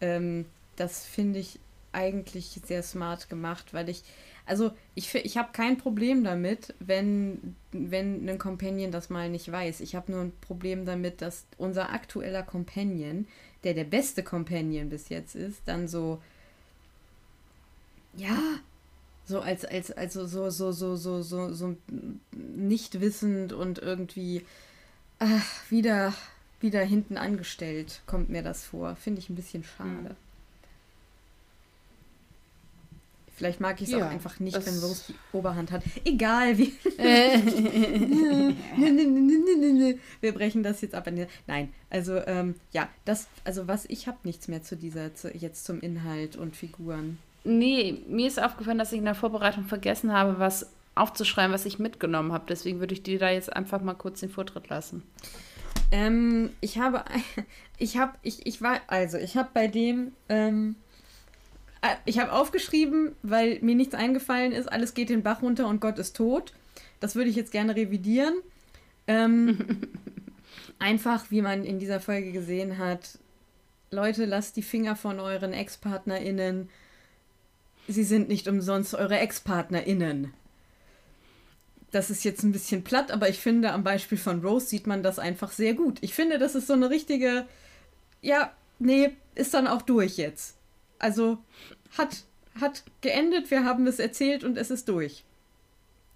[0.00, 0.46] Ähm,
[0.76, 1.58] das finde ich
[1.94, 4.02] eigentlich sehr smart gemacht, weil ich,
[4.46, 9.80] also ich, ich habe kein Problem damit, wenn, wenn ein Companion das mal nicht weiß.
[9.80, 13.26] Ich habe nur ein Problem damit, dass unser aktueller Companion,
[13.64, 16.20] der der beste Companion bis jetzt ist, dann so,
[18.16, 18.38] ja,
[19.26, 21.76] so als, als, also so, so, so, so, so, so
[22.32, 24.42] nicht wissend und irgendwie
[25.18, 26.14] ach, wieder,
[26.60, 28.96] wieder hinten angestellt, kommt mir das vor.
[28.96, 30.10] Finde ich ein bisschen schade.
[30.10, 30.16] Mhm.
[33.36, 35.82] Vielleicht mag ich es ja, auch einfach nicht, wenn Rose die Oberhand hat.
[36.04, 36.72] Egal, wie.
[40.20, 41.08] wir brechen das jetzt ab.
[41.46, 45.64] Nein, also ähm, ja, das, also was ich habe nichts mehr zu dieser, zu, jetzt
[45.64, 47.18] zum Inhalt und Figuren.
[47.42, 51.78] Nee, mir ist aufgefallen, dass ich in der Vorbereitung vergessen habe, was aufzuschreiben, was ich
[51.78, 52.44] mitgenommen habe.
[52.48, 55.02] Deswegen würde ich dir da jetzt einfach mal kurz den Vortritt lassen.
[55.90, 57.04] Ähm, ich habe,
[57.78, 60.83] ich habe, ich, ich war, also ich habe bei dem, ähm, äh,
[62.04, 65.98] ich habe aufgeschrieben, weil mir nichts eingefallen ist, alles geht den Bach runter und Gott
[65.98, 66.52] ist tot.
[67.00, 68.34] Das würde ich jetzt gerne revidieren.
[69.06, 69.82] Ähm,
[70.78, 73.18] einfach, wie man in dieser Folge gesehen hat,
[73.90, 76.68] Leute, lasst die Finger von euren Ex-PartnerInnen
[77.88, 80.32] sie sind nicht umsonst eure Ex-PartnerInnen.
[81.90, 85.02] Das ist jetzt ein bisschen platt, aber ich finde, am Beispiel von Rose sieht man
[85.02, 85.98] das einfach sehr gut.
[86.00, 87.46] Ich finde, das ist so eine richtige,
[88.20, 90.53] ja, nee, ist dann auch durch jetzt.
[91.04, 91.36] Also
[91.98, 92.24] hat,
[92.58, 95.22] hat geendet, wir haben es erzählt und es ist durch.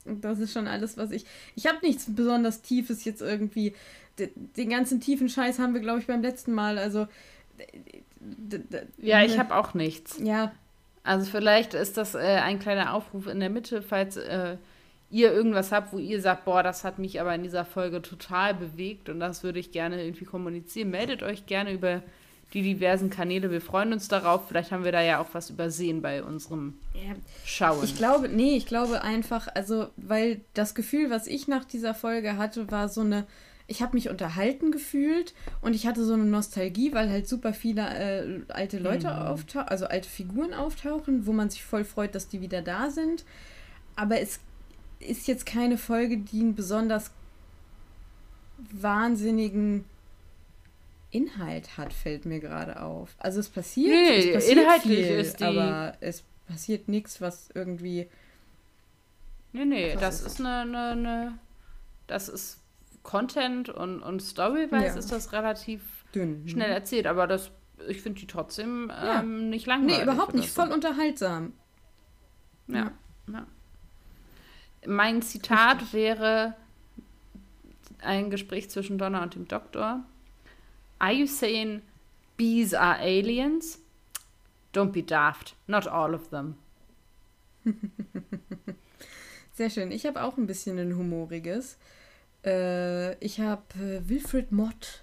[0.07, 1.27] Und das ist schon alles, was ich.
[1.57, 3.75] Ich habe nichts besonders Tiefes jetzt irgendwie.
[4.17, 6.79] Den ganzen tiefen Scheiß haben wir, glaube ich, beim letzten Mal.
[6.79, 7.07] Also.
[8.97, 10.19] Ja, ich habe auch nichts.
[10.23, 10.53] Ja,
[11.03, 14.57] also vielleicht ist das äh, ein kleiner Aufruf in der Mitte, falls äh,
[15.11, 18.55] ihr irgendwas habt, wo ihr sagt, boah, das hat mich aber in dieser Folge total
[18.55, 20.89] bewegt und das würde ich gerne irgendwie kommunizieren.
[20.89, 22.03] Meldet euch gerne über
[22.55, 23.51] die diversen Kanäle.
[23.51, 24.49] Wir freuen uns darauf.
[24.49, 27.85] Vielleicht haben wir da ja auch was übersehen bei unserem ja, Schauen.
[27.85, 32.37] Ich glaube, nee, ich glaube einfach, also, weil das Gefühl, was ich nach dieser Folge
[32.37, 33.27] hatte, war so eine
[33.71, 37.83] ich habe mich unterhalten gefühlt und ich hatte so eine Nostalgie, weil halt super viele
[37.83, 39.27] äh, alte Leute mhm.
[39.27, 43.27] auftauchen, also alte Figuren auftauchen, wo man sich voll freut, dass die wieder da sind.
[43.95, 44.41] Aber es
[45.01, 47.11] ist jetzt keine Folge, die einen besonders
[48.73, 49.85] wahnsinnigen
[51.11, 53.15] Inhalt hat, fällt mir gerade auf.
[53.19, 55.45] Also es passiert, nee, es passiert inhaltlich viel, ist die...
[55.45, 58.09] aber es passiert nichts, was irgendwie.
[59.53, 61.39] Nee, nee, das ist eine, eine, eine,
[62.07, 62.61] Das ist
[63.03, 64.95] Content und, und Story-wise ja.
[64.95, 65.81] ist das relativ
[66.15, 66.43] Dünn.
[66.43, 66.49] Mhm.
[66.49, 67.51] schnell erzählt, aber das,
[67.89, 69.21] ich finde die trotzdem ja.
[69.21, 69.99] ähm, nicht langweilig.
[69.99, 70.53] Nee, überhaupt nicht.
[70.53, 70.63] So.
[70.63, 71.55] Voll unterhaltsam.
[72.67, 72.93] Ja.
[73.33, 73.47] ja.
[74.87, 75.93] Mein Zitat Richtig.
[75.95, 76.55] wäre
[78.01, 80.05] ein Gespräch zwischen Donna und dem Doktor.
[81.01, 81.83] Are you saying
[82.37, 83.79] bees are aliens?
[84.73, 85.55] Don't be daft.
[85.67, 86.57] Not all of them.
[89.53, 89.91] Sehr schön.
[89.91, 91.79] Ich habe auch ein bisschen ein humoriges.
[92.45, 95.03] Äh, ich habe äh, Wilfred Mott.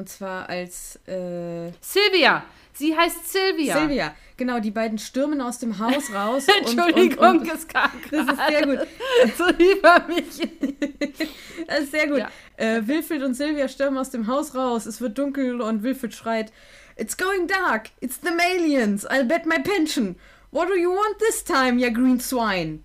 [0.00, 0.96] Und zwar als.
[1.06, 2.42] Äh, Silvia!
[2.72, 3.78] Sie heißt Silvia.
[3.78, 6.46] Silvia, genau, die beiden stürmen aus dem Haus raus.
[6.48, 8.88] Entschuldigung, und, und, und, es kam Das ist sehr gut.
[9.36, 10.48] so über mich.
[11.66, 12.20] das ist sehr gut.
[12.20, 12.30] Ja.
[12.56, 14.86] Äh, Wilfried und Silvia stürmen aus dem Haus raus.
[14.86, 16.50] Es wird dunkel und Wilfried schreit:
[16.96, 17.90] It's going dark.
[18.00, 19.06] It's the Malians.
[19.06, 20.16] I'll bet my pension.
[20.50, 22.80] What do you want this time, you green swine?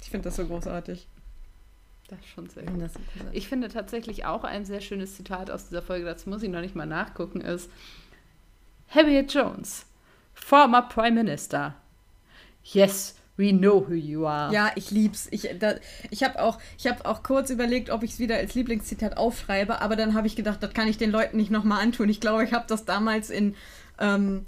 [0.00, 1.06] Ich finde das so großartig.
[2.08, 2.90] Das ist schon sehr gut.
[3.32, 6.60] Ich finde tatsächlich auch ein sehr schönes Zitat aus dieser Folge, das muss ich noch
[6.60, 7.68] nicht mal nachgucken, ist
[8.88, 9.86] Harriet Jones,
[10.34, 11.74] former Prime Minister.
[12.62, 14.52] Yes, we know who you are.
[14.52, 15.26] Ja, ich lieb's.
[15.30, 15.48] Ich,
[16.10, 19.96] ich habe auch, hab auch kurz überlegt, ob ich es wieder als Lieblingszitat aufschreibe, aber
[19.96, 22.08] dann habe ich gedacht, das kann ich den Leuten nicht nochmal antun.
[22.08, 23.56] Ich glaube, ich habe das damals in
[23.98, 24.46] ähm,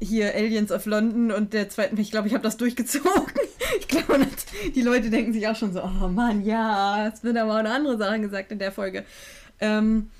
[0.00, 3.32] hier Aliens of London und der zweiten, ich glaube, ich habe das durchgezogen.
[3.80, 4.26] Ich glaube,
[4.74, 7.72] die Leute denken sich auch schon so, oh Mann, ja, es wird aber auch eine
[7.72, 9.04] andere Sache gesagt in der Folge.
[9.60, 10.10] Ähm,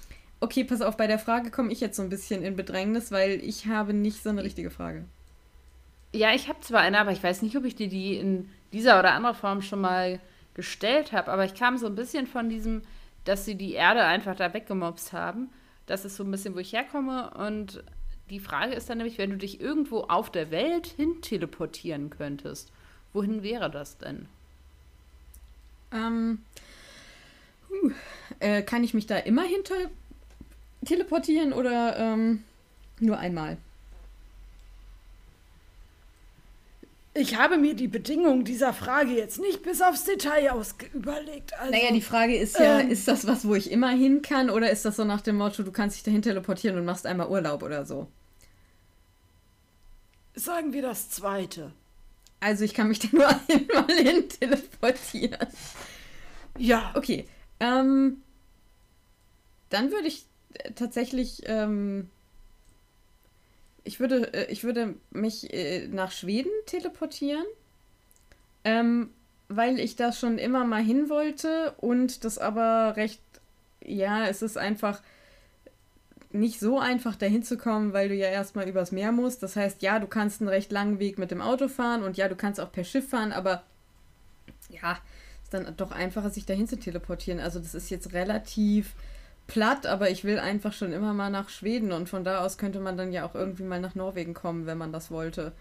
[0.40, 3.40] okay, pass auf, bei der Frage komme ich jetzt so ein bisschen in Bedrängnis, weil
[3.44, 5.04] ich habe nicht so eine richtige Frage.
[6.12, 8.98] Ja, ich habe zwar eine, aber ich weiß nicht, ob ich dir die in dieser
[8.98, 10.20] oder anderer Form schon mal
[10.54, 12.82] gestellt habe, aber ich kam so ein bisschen von diesem,
[13.24, 15.48] dass sie die Erde einfach da weggemobst haben.
[15.86, 17.82] Das ist so ein bisschen, wo ich herkomme und
[18.30, 22.72] die Frage ist dann nämlich, wenn du dich irgendwo auf der Welt hin teleportieren könntest,
[23.12, 24.26] wohin wäre das denn?
[25.92, 26.42] Ähm,
[27.70, 27.90] uh,
[28.40, 29.62] äh, kann ich mich da immer hin
[30.84, 32.44] teleportieren oder ähm,
[33.00, 33.58] nur einmal?
[37.14, 41.52] Ich habe mir die Bedingungen dieser Frage jetzt nicht bis aufs Detail aus überlegt.
[41.58, 44.48] Also, naja, die Frage ist ja, ähm, ist das was, wo ich immer hin kann
[44.48, 47.28] oder ist das so nach dem Motto, du kannst dich dahin teleportieren und machst einmal
[47.28, 48.08] Urlaub oder so?
[50.34, 51.72] Sagen wir das zweite.
[52.42, 55.46] Also ich kann mich da nur einmal hin teleportieren.
[56.58, 56.92] Ja.
[56.94, 57.26] Okay.
[57.60, 58.20] Ähm,
[59.70, 62.10] dann würde ich äh, tatsächlich, ähm,
[63.84, 67.46] ich würde, äh, ich würde mich äh, nach Schweden teleportieren,
[68.64, 69.10] ähm,
[69.48, 73.22] weil ich da schon immer mal hin wollte und das aber recht,
[73.84, 75.00] ja, es ist einfach
[76.34, 79.42] nicht so einfach dahin zu kommen, weil du ja erstmal übers Meer musst.
[79.42, 82.28] Das heißt, ja, du kannst einen recht langen Weg mit dem Auto fahren und ja,
[82.28, 83.62] du kannst auch per Schiff fahren, aber
[84.68, 84.98] ja,
[85.42, 87.40] ist dann doch einfacher, sich dahin zu teleportieren.
[87.40, 88.94] Also das ist jetzt relativ
[89.46, 92.80] platt, aber ich will einfach schon immer mal nach Schweden und von da aus könnte
[92.80, 95.52] man dann ja auch irgendwie mal nach Norwegen kommen, wenn man das wollte.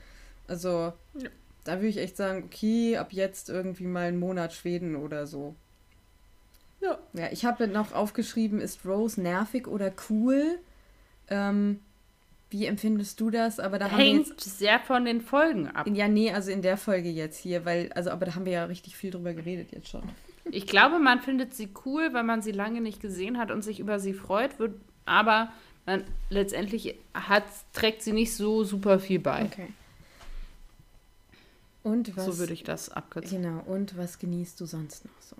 [0.47, 1.29] Also ja.
[1.63, 5.55] da würde ich echt sagen, okay, ab jetzt irgendwie mal einen Monat Schweden oder so.
[6.81, 6.97] Ja.
[7.13, 10.59] Ja, ich habe noch aufgeschrieben, ist Rose nervig oder cool?
[11.29, 11.79] Ähm,
[12.49, 13.59] wie empfindest du das?
[13.59, 15.87] Aber da Hängt haben jetzt, sehr von den Folgen ab.
[15.87, 18.65] Ja, nee, also in der Folge jetzt hier, weil, also, aber da haben wir ja
[18.65, 20.03] richtig viel drüber geredet jetzt schon.
[20.45, 23.79] Ich glaube, man findet sie cool, weil man sie lange nicht gesehen hat und sich
[23.79, 24.73] über sie freut, wird,
[25.05, 25.51] aber
[25.85, 29.45] man, letztendlich hat, trägt sie nicht so super viel bei.
[29.45, 29.67] Okay.
[31.83, 33.41] Und was, so würde ich das abkürzen.
[33.41, 35.35] Genau, und was genießt du sonst noch so?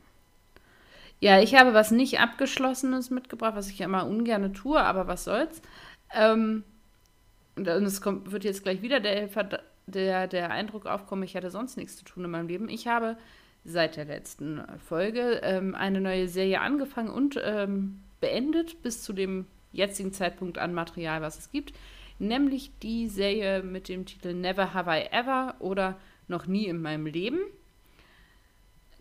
[1.22, 5.24] Ja, ich habe was nicht Abgeschlossenes mitgebracht, was ich ja immer ungern tue, aber was
[5.24, 5.62] soll's.
[6.14, 6.64] Ähm,
[7.56, 9.30] und es kommt, wird jetzt gleich wieder der,
[9.86, 12.70] der, der Eindruck aufkommen, ich hatte sonst nichts zu tun in meinem Leben.
[12.70, 13.18] Ich habe
[13.64, 19.46] seit der letzten Folge ähm, eine neue Serie angefangen und ähm, beendet bis zu dem
[19.72, 21.74] jetzigen Zeitpunkt an Material, was es gibt.
[22.18, 27.06] Nämlich die Serie mit dem Titel Never Have I Ever oder Noch nie in meinem
[27.06, 27.40] Leben.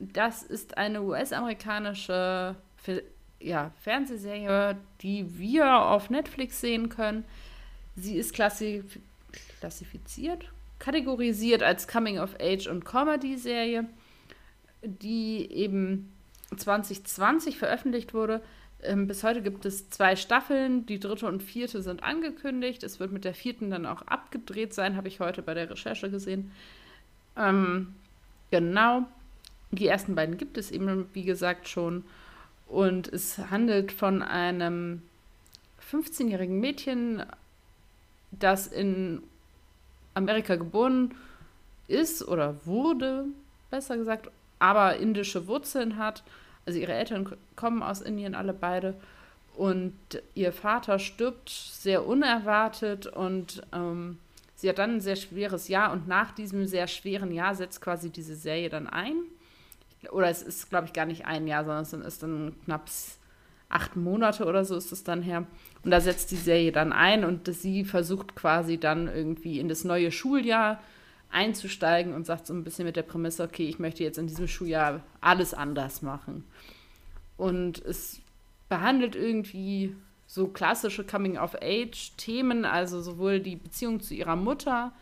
[0.01, 2.57] Das ist eine US-amerikanische
[3.39, 7.25] ja, Fernsehserie, die wir auf Netflix sehen können.
[7.97, 8.99] Sie ist klassif
[9.61, 13.85] klassifiziert, kategorisiert als Coming-of-Age und Comedy-Serie,
[14.83, 16.11] die eben
[16.57, 18.43] 2020 veröffentlicht wurde.
[18.83, 22.83] Ähm, bis heute gibt es zwei Staffeln, die dritte und vierte sind angekündigt.
[22.83, 26.11] Es wird mit der vierten dann auch abgedreht sein, habe ich heute bei der Recherche
[26.11, 26.51] gesehen.
[27.37, 27.95] Ähm,
[28.51, 29.07] genau.
[29.73, 32.05] Die ersten beiden gibt es eben, wie gesagt, schon.
[32.67, 35.03] Und es handelt von einem
[35.91, 37.23] 15-jährigen Mädchen,
[38.33, 39.23] das in
[40.15, 41.15] Amerika geboren
[41.89, 43.27] ist oder wurde,
[43.71, 46.23] besser gesagt, aber indische Wurzeln hat.
[46.67, 48.95] Also ihre Eltern kommen aus Indien, alle beide.
[49.57, 49.95] Und
[50.35, 54.19] ihr Vater stirbt sehr unerwartet und ähm,
[54.55, 58.11] sie hat dann ein sehr schweres Jahr und nach diesem sehr schweren Jahr setzt quasi
[58.11, 59.17] diese Serie dann ein
[60.11, 62.89] oder es ist, glaube ich, gar nicht ein Jahr, sondern es ist dann knapp
[63.69, 65.47] acht Monate oder so ist es dann her.
[65.85, 69.85] Und da setzt die Serie dann ein und sie versucht quasi dann irgendwie in das
[69.85, 70.81] neue Schuljahr
[71.31, 74.49] einzusteigen und sagt so ein bisschen mit der Prämisse, okay, ich möchte jetzt in diesem
[74.49, 76.45] Schuljahr alles anders machen.
[77.37, 78.21] Und es
[78.69, 79.95] behandelt irgendwie
[80.27, 84.93] so klassische Coming-of-Age-Themen, also sowohl die Beziehung zu ihrer Mutter,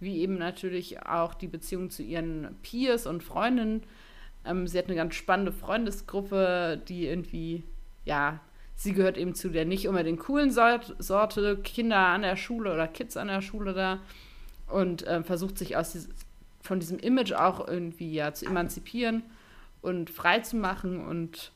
[0.00, 3.82] wie eben natürlich auch die Beziehung zu ihren Peers und Freundinnen
[4.46, 7.64] ähm, sie hat eine ganz spannende Freundesgruppe, die irgendwie,
[8.04, 8.40] ja,
[8.74, 12.86] sie gehört eben zu der nicht unbedingt coolen Sort Sorte Kinder an der Schule oder
[12.86, 14.00] Kids an der Schule da
[14.68, 16.08] und ähm, versucht sich aus dies
[16.60, 19.22] von diesem Image auch irgendwie ja zu emanzipieren
[19.82, 21.52] und frei zu machen und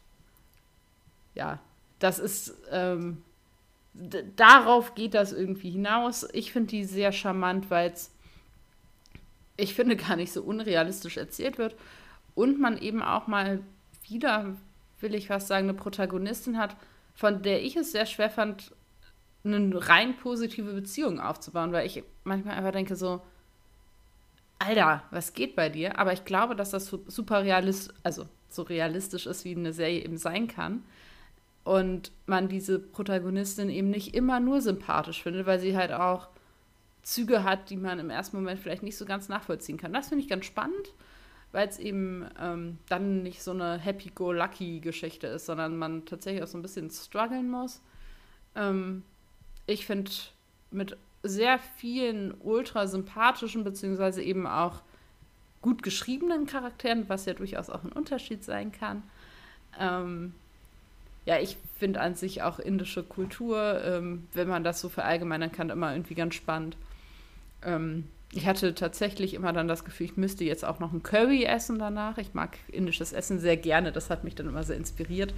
[1.34, 1.58] ja,
[1.98, 3.22] das ist ähm,
[4.36, 6.28] darauf geht das irgendwie hinaus.
[6.32, 8.12] Ich finde die sehr charmant, weil es
[9.56, 11.74] ich finde gar nicht so unrealistisch erzählt wird
[12.40, 13.60] und man eben auch mal
[14.08, 14.56] wieder,
[15.00, 16.74] will ich fast sagen, eine Protagonistin hat,
[17.14, 18.72] von der ich es sehr schwer fand,
[19.44, 23.20] eine rein positive Beziehung aufzubauen, weil ich manchmal einfach denke so,
[24.58, 25.98] Alter, was geht bei dir?
[25.98, 30.16] Aber ich glaube, dass das super realistisch, also so realistisch ist, wie eine Serie eben
[30.16, 30.82] sein kann.
[31.62, 36.28] Und man diese Protagonistin eben nicht immer nur sympathisch findet, weil sie halt auch
[37.02, 39.92] Züge hat, die man im ersten Moment vielleicht nicht so ganz nachvollziehen kann.
[39.92, 40.94] Das finde ich ganz spannend
[41.52, 46.58] weil es eben ähm, dann nicht so eine Happy-Go-Lucky-Geschichte ist, sondern man tatsächlich auch so
[46.58, 47.80] ein bisschen strugglen muss.
[48.54, 49.02] Ähm,
[49.66, 50.10] ich finde
[50.70, 54.82] mit sehr vielen ultra sympathischen, beziehungsweise eben auch
[55.60, 59.02] gut geschriebenen Charakteren, was ja durchaus auch ein Unterschied sein kann.
[59.78, 60.34] Ähm,
[61.26, 65.70] ja, ich finde an sich auch indische Kultur, ähm, wenn man das so verallgemeinern kann,
[65.70, 66.76] immer irgendwie ganz spannend.
[67.62, 71.44] Ähm, ich hatte tatsächlich immer dann das Gefühl, ich müsste jetzt auch noch ein Curry
[71.44, 72.16] essen danach.
[72.18, 75.34] Ich mag indisches Essen sehr gerne, das hat mich dann immer sehr inspiriert.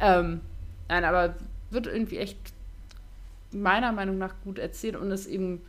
[0.00, 0.40] Ähm,
[0.88, 1.36] nein, aber
[1.70, 2.38] wird irgendwie echt
[3.52, 5.60] meiner Meinung nach gut erzählt und ist eben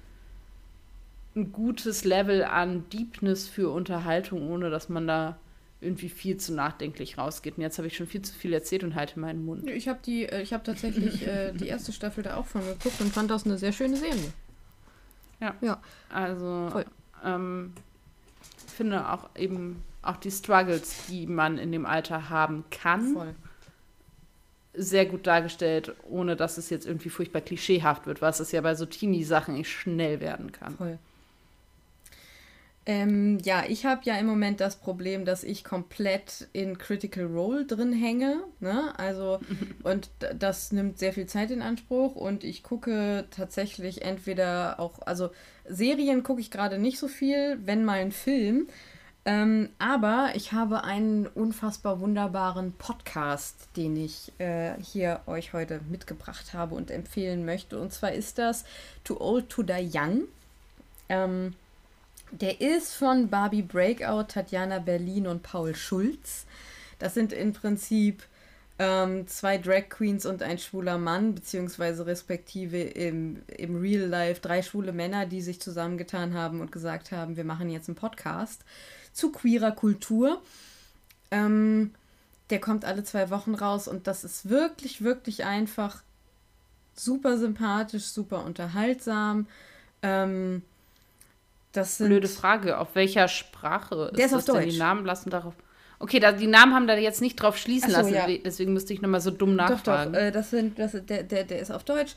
[1.35, 5.37] ein gutes Level an Deepness für Unterhaltung, ohne dass man da
[5.81, 7.57] irgendwie viel zu nachdenklich rausgeht.
[7.57, 9.69] Und jetzt habe ich schon viel zu viel erzählt und halte meinen Mund.
[9.69, 12.99] Ich habe die, äh, ich habe tatsächlich äh, die erste Staffel da auch von geguckt
[13.01, 14.33] und fand das eine sehr schöne Serie.
[15.45, 15.55] Ja.
[15.61, 15.81] Ja.
[16.09, 16.83] Also
[17.23, 17.73] ähm,
[18.75, 23.13] finde auch eben auch die Struggles, die man in dem Alter haben kann.
[23.13, 23.35] Voll.
[24.73, 28.75] Sehr gut dargestellt, ohne dass es jetzt irgendwie furchtbar klischeehaft wird, was es ja bei
[28.75, 30.75] so Teenie-Sachen schnell werden kann.
[30.75, 30.99] Voll.
[32.87, 37.65] Ähm, ja, ich habe ja im Moment das Problem, dass ich komplett in Critical Role
[37.65, 38.43] drin hänge.
[38.59, 38.93] Ne?
[38.99, 39.39] Also,
[39.83, 45.31] und das nimmt sehr viel Zeit in Anspruch und ich gucke tatsächlich entweder auch, also
[45.67, 48.67] Serien gucke ich gerade nicht so viel, wenn mal ein Film.
[49.27, 56.53] Ähm, aber ich habe einen unfassbar wunderbaren Podcast, den ich äh, hier euch heute mitgebracht
[56.53, 57.79] habe und empfehlen möchte.
[57.79, 58.65] Und zwar ist das
[59.03, 60.25] Too Old to Die Young.
[61.09, 61.55] Ähm,
[62.31, 66.45] der ist von Barbie Breakout, Tatjana Berlin und Paul Schulz.
[66.99, 68.23] Das sind im Prinzip
[68.77, 74.61] ähm, zwei Drag Queens und ein schwuler Mann, beziehungsweise respektive im, im Real Life drei
[74.61, 78.63] schwule Männer, die sich zusammengetan haben und gesagt haben, wir machen jetzt einen Podcast
[79.13, 80.41] zu queerer Kultur.
[81.31, 81.91] Ähm,
[82.49, 86.03] der kommt alle zwei Wochen raus und das ist wirklich, wirklich einfach
[86.95, 89.47] super sympathisch, super unterhaltsam.
[90.01, 90.61] Ähm,
[91.75, 94.73] das sind Blöde Frage, auf welcher Sprache der ist, ist auf Deutsch.
[94.73, 95.53] Die Namen lassen darauf.
[95.99, 98.27] Okay, da, die Namen haben da jetzt nicht drauf schließen so, lassen, ja.
[98.43, 100.13] deswegen müsste ich nochmal so dumm nachfragen.
[100.13, 102.15] Doch, doch, äh, das sind, das, der, der, der ist auf Deutsch.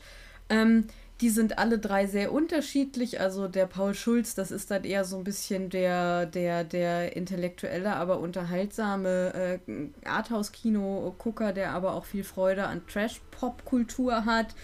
[0.49, 0.85] Ähm,
[1.21, 3.19] die sind alle drei sehr unterschiedlich.
[3.19, 7.95] Also der Paul Schulz, das ist dann eher so ein bisschen der, der, der intellektuelle,
[7.95, 14.55] aber unterhaltsame äh, Arthouse-Kino-Gucker, der aber auch viel Freude an Trash-Pop-Kultur hat.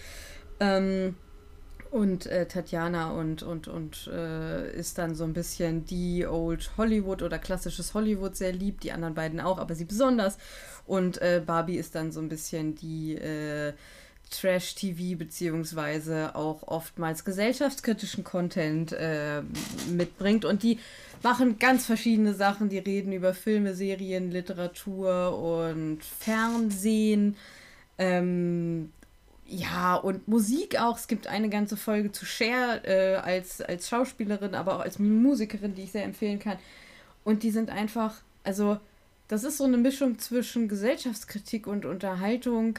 [0.58, 1.16] Ähm,
[1.96, 7.22] und äh, Tatjana und, und, und äh, ist dann so ein bisschen die Old Hollywood
[7.22, 10.36] oder klassisches Hollywood sehr lieb, die anderen beiden auch, aber sie besonders.
[10.86, 13.72] Und äh, Barbie ist dann so ein bisschen die äh,
[14.28, 19.40] Trash-TV beziehungsweise auch oftmals gesellschaftskritischen Content äh,
[19.90, 20.44] mitbringt.
[20.44, 20.78] Und die
[21.22, 22.68] machen ganz verschiedene Sachen.
[22.68, 27.36] Die reden über Filme, Serien, Literatur und Fernsehen.
[27.96, 28.92] Ähm,
[29.48, 30.96] ja, und Musik auch.
[30.98, 35.74] Es gibt eine ganze Folge zu Cher äh, als, als Schauspielerin, aber auch als Musikerin,
[35.74, 36.58] die ich sehr empfehlen kann.
[37.24, 38.78] Und die sind einfach, also,
[39.28, 42.78] das ist so eine Mischung zwischen Gesellschaftskritik und Unterhaltung.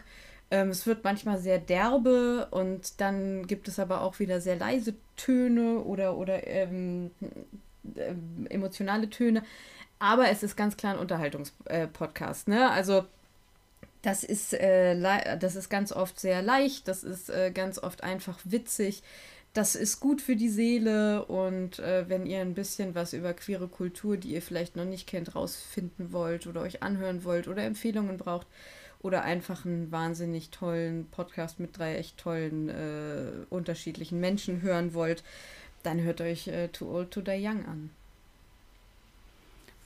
[0.52, 4.96] Ähm, es wird manchmal sehr derbe und dann gibt es aber auch wieder sehr leise
[5.18, 7.12] Töne oder, oder ähm,
[7.96, 8.14] äh,
[8.50, 9.44] emotionale Töne.
[10.00, 12.70] Aber es ist ganz klar ein Unterhaltungspodcast, äh, ne?
[12.72, 13.06] Also
[14.02, 18.40] das ist, äh, das ist ganz oft sehr leicht, das ist äh, ganz oft einfach
[18.44, 19.04] witzig.
[19.54, 23.68] Das ist gut für die Seele und äh, wenn ihr ein bisschen was über queere
[23.68, 28.18] Kultur, die ihr vielleicht noch nicht kennt, rausfinden wollt oder euch anhören wollt oder Empfehlungen
[28.18, 28.46] braucht
[29.00, 35.24] oder einfach einen wahnsinnig tollen Podcast mit drei echt tollen äh, unterschiedlichen Menschen hören wollt,
[35.82, 37.90] dann hört euch äh, Too Old to Die Young an.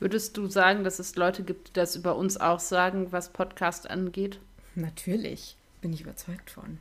[0.01, 3.87] Würdest du sagen, dass es Leute gibt, die das über uns auch sagen, was Podcast
[3.87, 4.39] angeht?
[4.73, 6.79] Natürlich, bin ich überzeugt von.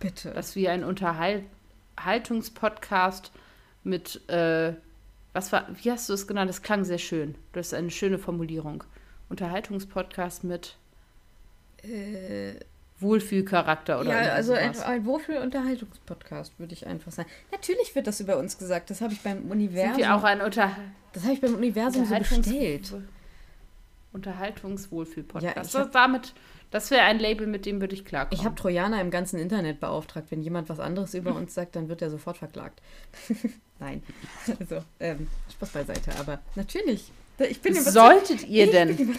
[0.00, 0.32] Bitte.
[0.32, 3.32] Dass wir ein Unterhaltungspodcast
[3.84, 4.74] mit, äh,
[5.32, 6.50] was war, wie hast du es genannt?
[6.50, 7.36] Das klang sehr schön.
[7.54, 8.84] Das ist eine schöne Formulierung.
[9.30, 10.76] Unterhaltungspodcast mit
[11.84, 12.56] äh,
[13.04, 17.28] Wohlfühlcharakter oder Ja, also ein, ein Wohlfühl-Unterhaltungspodcast, würde ich einfach sagen.
[17.52, 18.90] Natürlich wird das über uns gesagt.
[18.90, 19.94] Das habe ich beim Universum.
[19.94, 20.70] Sind wir auch ein Unter
[21.12, 22.92] Das habe ich beim Universum so bestellt.
[24.12, 25.74] Unterhaltungswohlfühl-Podcast.
[25.74, 26.34] Ja, damit,
[26.70, 28.38] das wäre ein Label, mit dem würde ich klarkommen.
[28.38, 30.30] Ich habe Trojaner im ganzen Internet beauftragt.
[30.30, 32.80] Wenn jemand was anderes über uns sagt, dann wird er sofort verklagt.
[33.80, 34.02] Nein.
[34.58, 36.12] Also, ähm, Spaß beiseite.
[36.18, 37.12] Aber natürlich.
[37.38, 39.16] Ich bin Solltet ihr denn?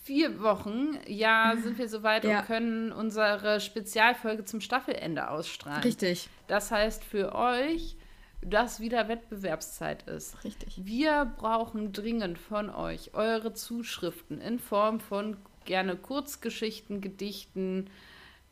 [0.09, 2.41] vier Wochen, ja, sind wir soweit ja.
[2.41, 5.83] und können unsere Spezialfolge zum Staffelende ausstrahlen.
[5.83, 6.31] Richtig.
[6.47, 7.95] Das heißt für euch,
[8.41, 10.43] dass wieder Wettbewerbszeit ist.
[10.45, 10.81] Richtig.
[10.83, 15.37] Wir brauchen dringend von euch eure Zuschriften in Form von
[15.67, 17.91] gerne Kurzgeschichten, Gedichten,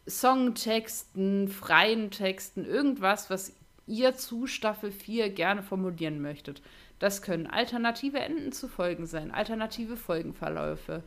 [0.07, 3.55] Songtexten, freien Texten, irgendwas, was
[3.87, 6.61] ihr zu Staffel 4 gerne formulieren möchtet.
[6.99, 11.03] Das können alternative Enden zu Folgen sein, alternative Folgenverläufe,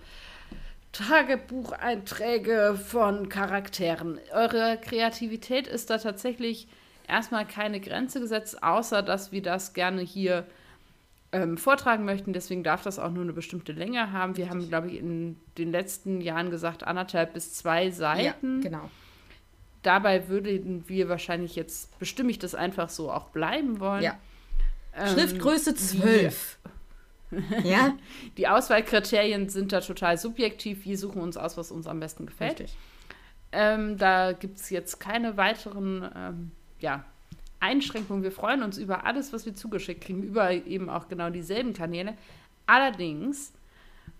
[0.92, 4.20] Tagebucheinträge von Charakteren.
[4.34, 6.68] Eure Kreativität ist da tatsächlich
[7.08, 10.46] erstmal keine Grenze gesetzt, außer dass wir das gerne hier
[11.32, 12.34] ähm, vortragen möchten.
[12.34, 14.38] Deswegen darf das auch nur eine bestimmte Länge haben.
[14.38, 18.62] Wir haben, glaube ich, in den letzten Jahren gesagt, anderthalb bis zwei Seiten.
[18.62, 18.90] Ja, genau.
[19.84, 24.04] Dabei würden wir wahrscheinlich jetzt, bestimme ich das einfach so, auch bleiben wollen.
[24.04, 24.18] Ja.
[24.96, 26.58] Ähm, Schriftgröße 12.
[27.63, 27.97] ja.
[28.38, 30.86] Die Auswahlkriterien sind da total subjektiv.
[30.86, 32.59] Wir suchen uns aus, was uns am besten gefällt.
[32.59, 32.77] Richtig.
[33.51, 37.05] Ähm, da gibt es jetzt keine weiteren ähm, ja,
[37.59, 38.23] Einschränkungen.
[38.23, 42.15] Wir freuen uns über alles, was wir zugeschickt kriegen, über eben auch genau dieselben Kanäle.
[42.65, 43.53] Allerdings,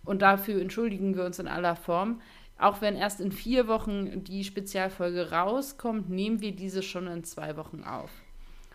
[0.03, 2.22] und dafür entschuldigen wir uns in aller Form,
[2.57, 7.55] auch wenn erst in vier Wochen die Spezialfolge rauskommt, nehmen wir diese schon in zwei
[7.55, 8.12] Wochen auf.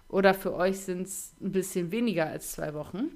[0.08, 3.10] Oder für euch sind es ein bisschen weniger als zwei Wochen.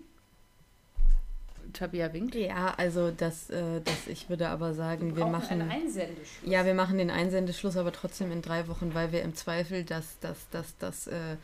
[1.72, 2.34] Tabia winkt.
[2.34, 5.60] Ja, also das, äh, das ich würde aber sagen, wir, wir machen.
[5.60, 6.50] Einen Einsendeschluss.
[6.50, 10.18] Ja, wir machen den Einsendeschluss aber trotzdem in drei Wochen, weil wir im Zweifel das,
[10.20, 11.36] das, das, das, äh,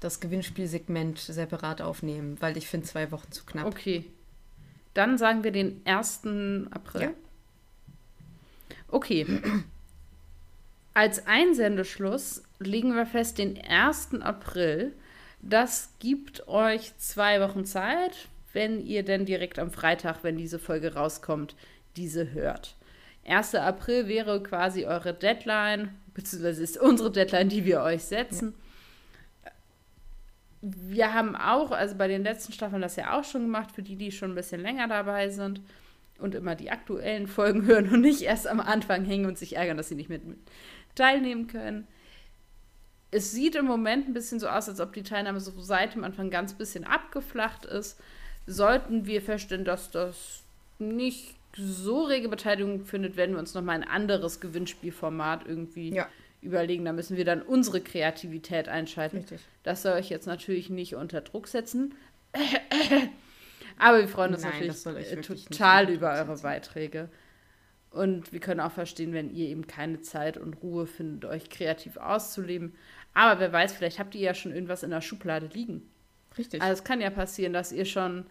[0.00, 3.66] das Gewinnspielsegment separat aufnehmen, weil ich finde zwei Wochen zu knapp.
[3.66, 4.04] Okay.
[4.94, 6.22] Dann sagen wir den 1.
[6.70, 7.02] April.
[7.02, 7.10] Ja.
[8.88, 9.26] Okay.
[10.94, 14.20] Als Einsendeschluss legen wir fest den 1.
[14.20, 14.94] April.
[15.42, 20.94] Das gibt euch zwei Wochen Zeit wenn ihr denn direkt am Freitag, wenn diese Folge
[20.94, 21.54] rauskommt,
[21.96, 22.76] diese hört.
[23.26, 23.54] 1.
[23.56, 28.54] April wäre quasi eure Deadline, beziehungsweise ist unsere Deadline, die wir euch setzen.
[29.44, 29.50] Ja.
[30.60, 33.96] Wir haben auch, also bei den letzten Staffeln das ja auch schon gemacht, für die,
[33.96, 35.60] die schon ein bisschen länger dabei sind
[36.18, 39.76] und immer die aktuellen Folgen hören und nicht erst am Anfang hängen und sich ärgern,
[39.76, 40.22] dass sie nicht mit,
[40.94, 41.86] teilnehmen können.
[43.10, 46.04] Es sieht im Moment ein bisschen so aus, als ob die Teilnahme so seit dem
[46.04, 48.00] Anfang ganz bisschen abgeflacht ist
[48.46, 50.42] sollten wir feststellen, dass das
[50.78, 56.08] nicht so rege Beteiligung findet, werden wir uns nochmal ein anderes Gewinnspielformat irgendwie ja.
[56.42, 56.84] überlegen.
[56.84, 59.18] Da müssen wir dann unsere Kreativität einschalten.
[59.18, 59.40] Richtig.
[59.62, 61.94] Das soll euch jetzt natürlich nicht unter Druck setzen.
[63.78, 67.08] Aber wir freuen uns Nein, natürlich total über eure Beiträge.
[67.90, 71.96] Und wir können auch verstehen, wenn ihr eben keine Zeit und Ruhe findet, euch kreativ
[71.96, 72.74] auszuleben.
[73.14, 75.88] Aber wer weiß, vielleicht habt ihr ja schon irgendwas in der Schublade liegen.
[76.36, 76.62] Richtig.
[76.62, 78.26] Also es kann ja passieren, dass ihr schon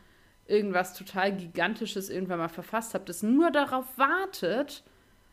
[0.47, 4.83] irgendwas total Gigantisches irgendwann mal verfasst habt, das nur darauf wartet,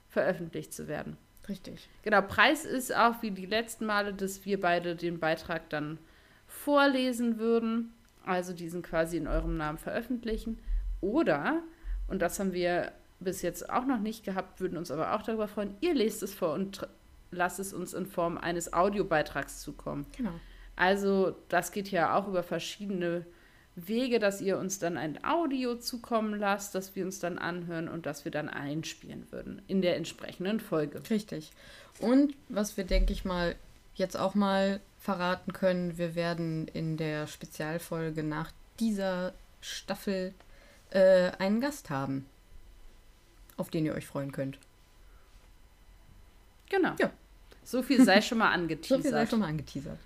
[0.09, 1.17] veröffentlicht zu werden.
[1.49, 1.89] Richtig.
[2.03, 5.99] Genau, Preis ist auch wie die letzten Male, dass wir beide den Beitrag dann
[6.47, 7.93] vorlesen würden,
[8.25, 10.59] also diesen quasi in eurem Namen veröffentlichen.
[11.01, 11.63] Oder,
[12.07, 15.49] und das haben wir bis jetzt auch noch nicht gehabt, würden uns aber auch darüber
[15.49, 16.87] freuen, ihr lest es vor und
[17.31, 20.07] lasst es uns in Form eines Audiobeitrags zukommen.
[20.17, 20.33] Genau.
[20.81, 23.27] Also das geht ja auch über verschiedene
[23.77, 28.07] Wege, dass ihr uns dann ein Audio zukommen lasst, das wir uns dann anhören und
[28.07, 31.03] das wir dann einspielen würden in der entsprechenden Folge.
[31.11, 31.53] Richtig.
[31.99, 33.57] Und was wir, denke ich mal,
[33.95, 40.33] jetzt auch mal verraten können, wir werden in der Spezialfolge nach dieser Staffel
[40.93, 42.25] äh, einen Gast haben,
[43.59, 44.59] auf den ihr euch freuen könnt.
[46.71, 46.95] Genau.
[46.99, 47.11] Ja.
[47.65, 48.89] So viel sei schon mal angeteasert.
[49.03, 49.99] so viel sei schon mal angeteasert.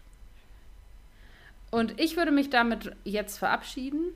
[1.74, 4.12] Und ich würde mich damit jetzt verabschieden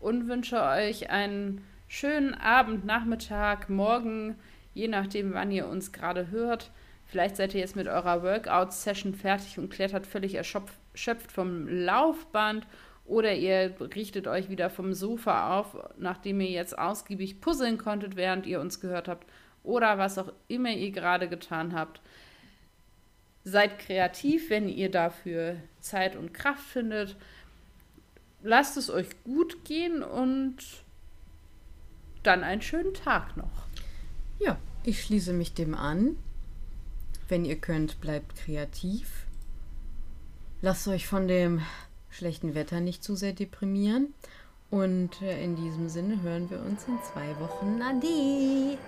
[0.00, 4.36] und wünsche euch einen schönen Abend, Nachmittag, Morgen,
[4.72, 6.70] je nachdem, wann ihr uns gerade hört.
[7.04, 12.66] Vielleicht seid ihr jetzt mit eurer Workout-Session fertig und klettert völlig erschöpft vom Laufband
[13.04, 18.46] oder ihr richtet euch wieder vom Sofa auf, nachdem ihr jetzt ausgiebig puzzeln konntet, während
[18.46, 19.26] ihr uns gehört habt
[19.62, 22.00] oder was auch immer ihr gerade getan habt.
[23.44, 27.16] Seid kreativ, wenn ihr dafür Zeit und Kraft findet.
[28.42, 30.56] Lasst es euch gut gehen und
[32.22, 33.66] dann einen schönen Tag noch.
[34.38, 36.16] Ja, ich schließe mich dem an.
[37.28, 39.26] Wenn ihr könnt, bleibt kreativ.
[40.60, 41.62] Lasst euch von dem
[42.10, 44.14] schlechten Wetter nicht zu sehr deprimieren.
[44.70, 47.82] Und äh, in diesem Sinne hören wir uns in zwei Wochen.
[47.82, 48.78] Ade!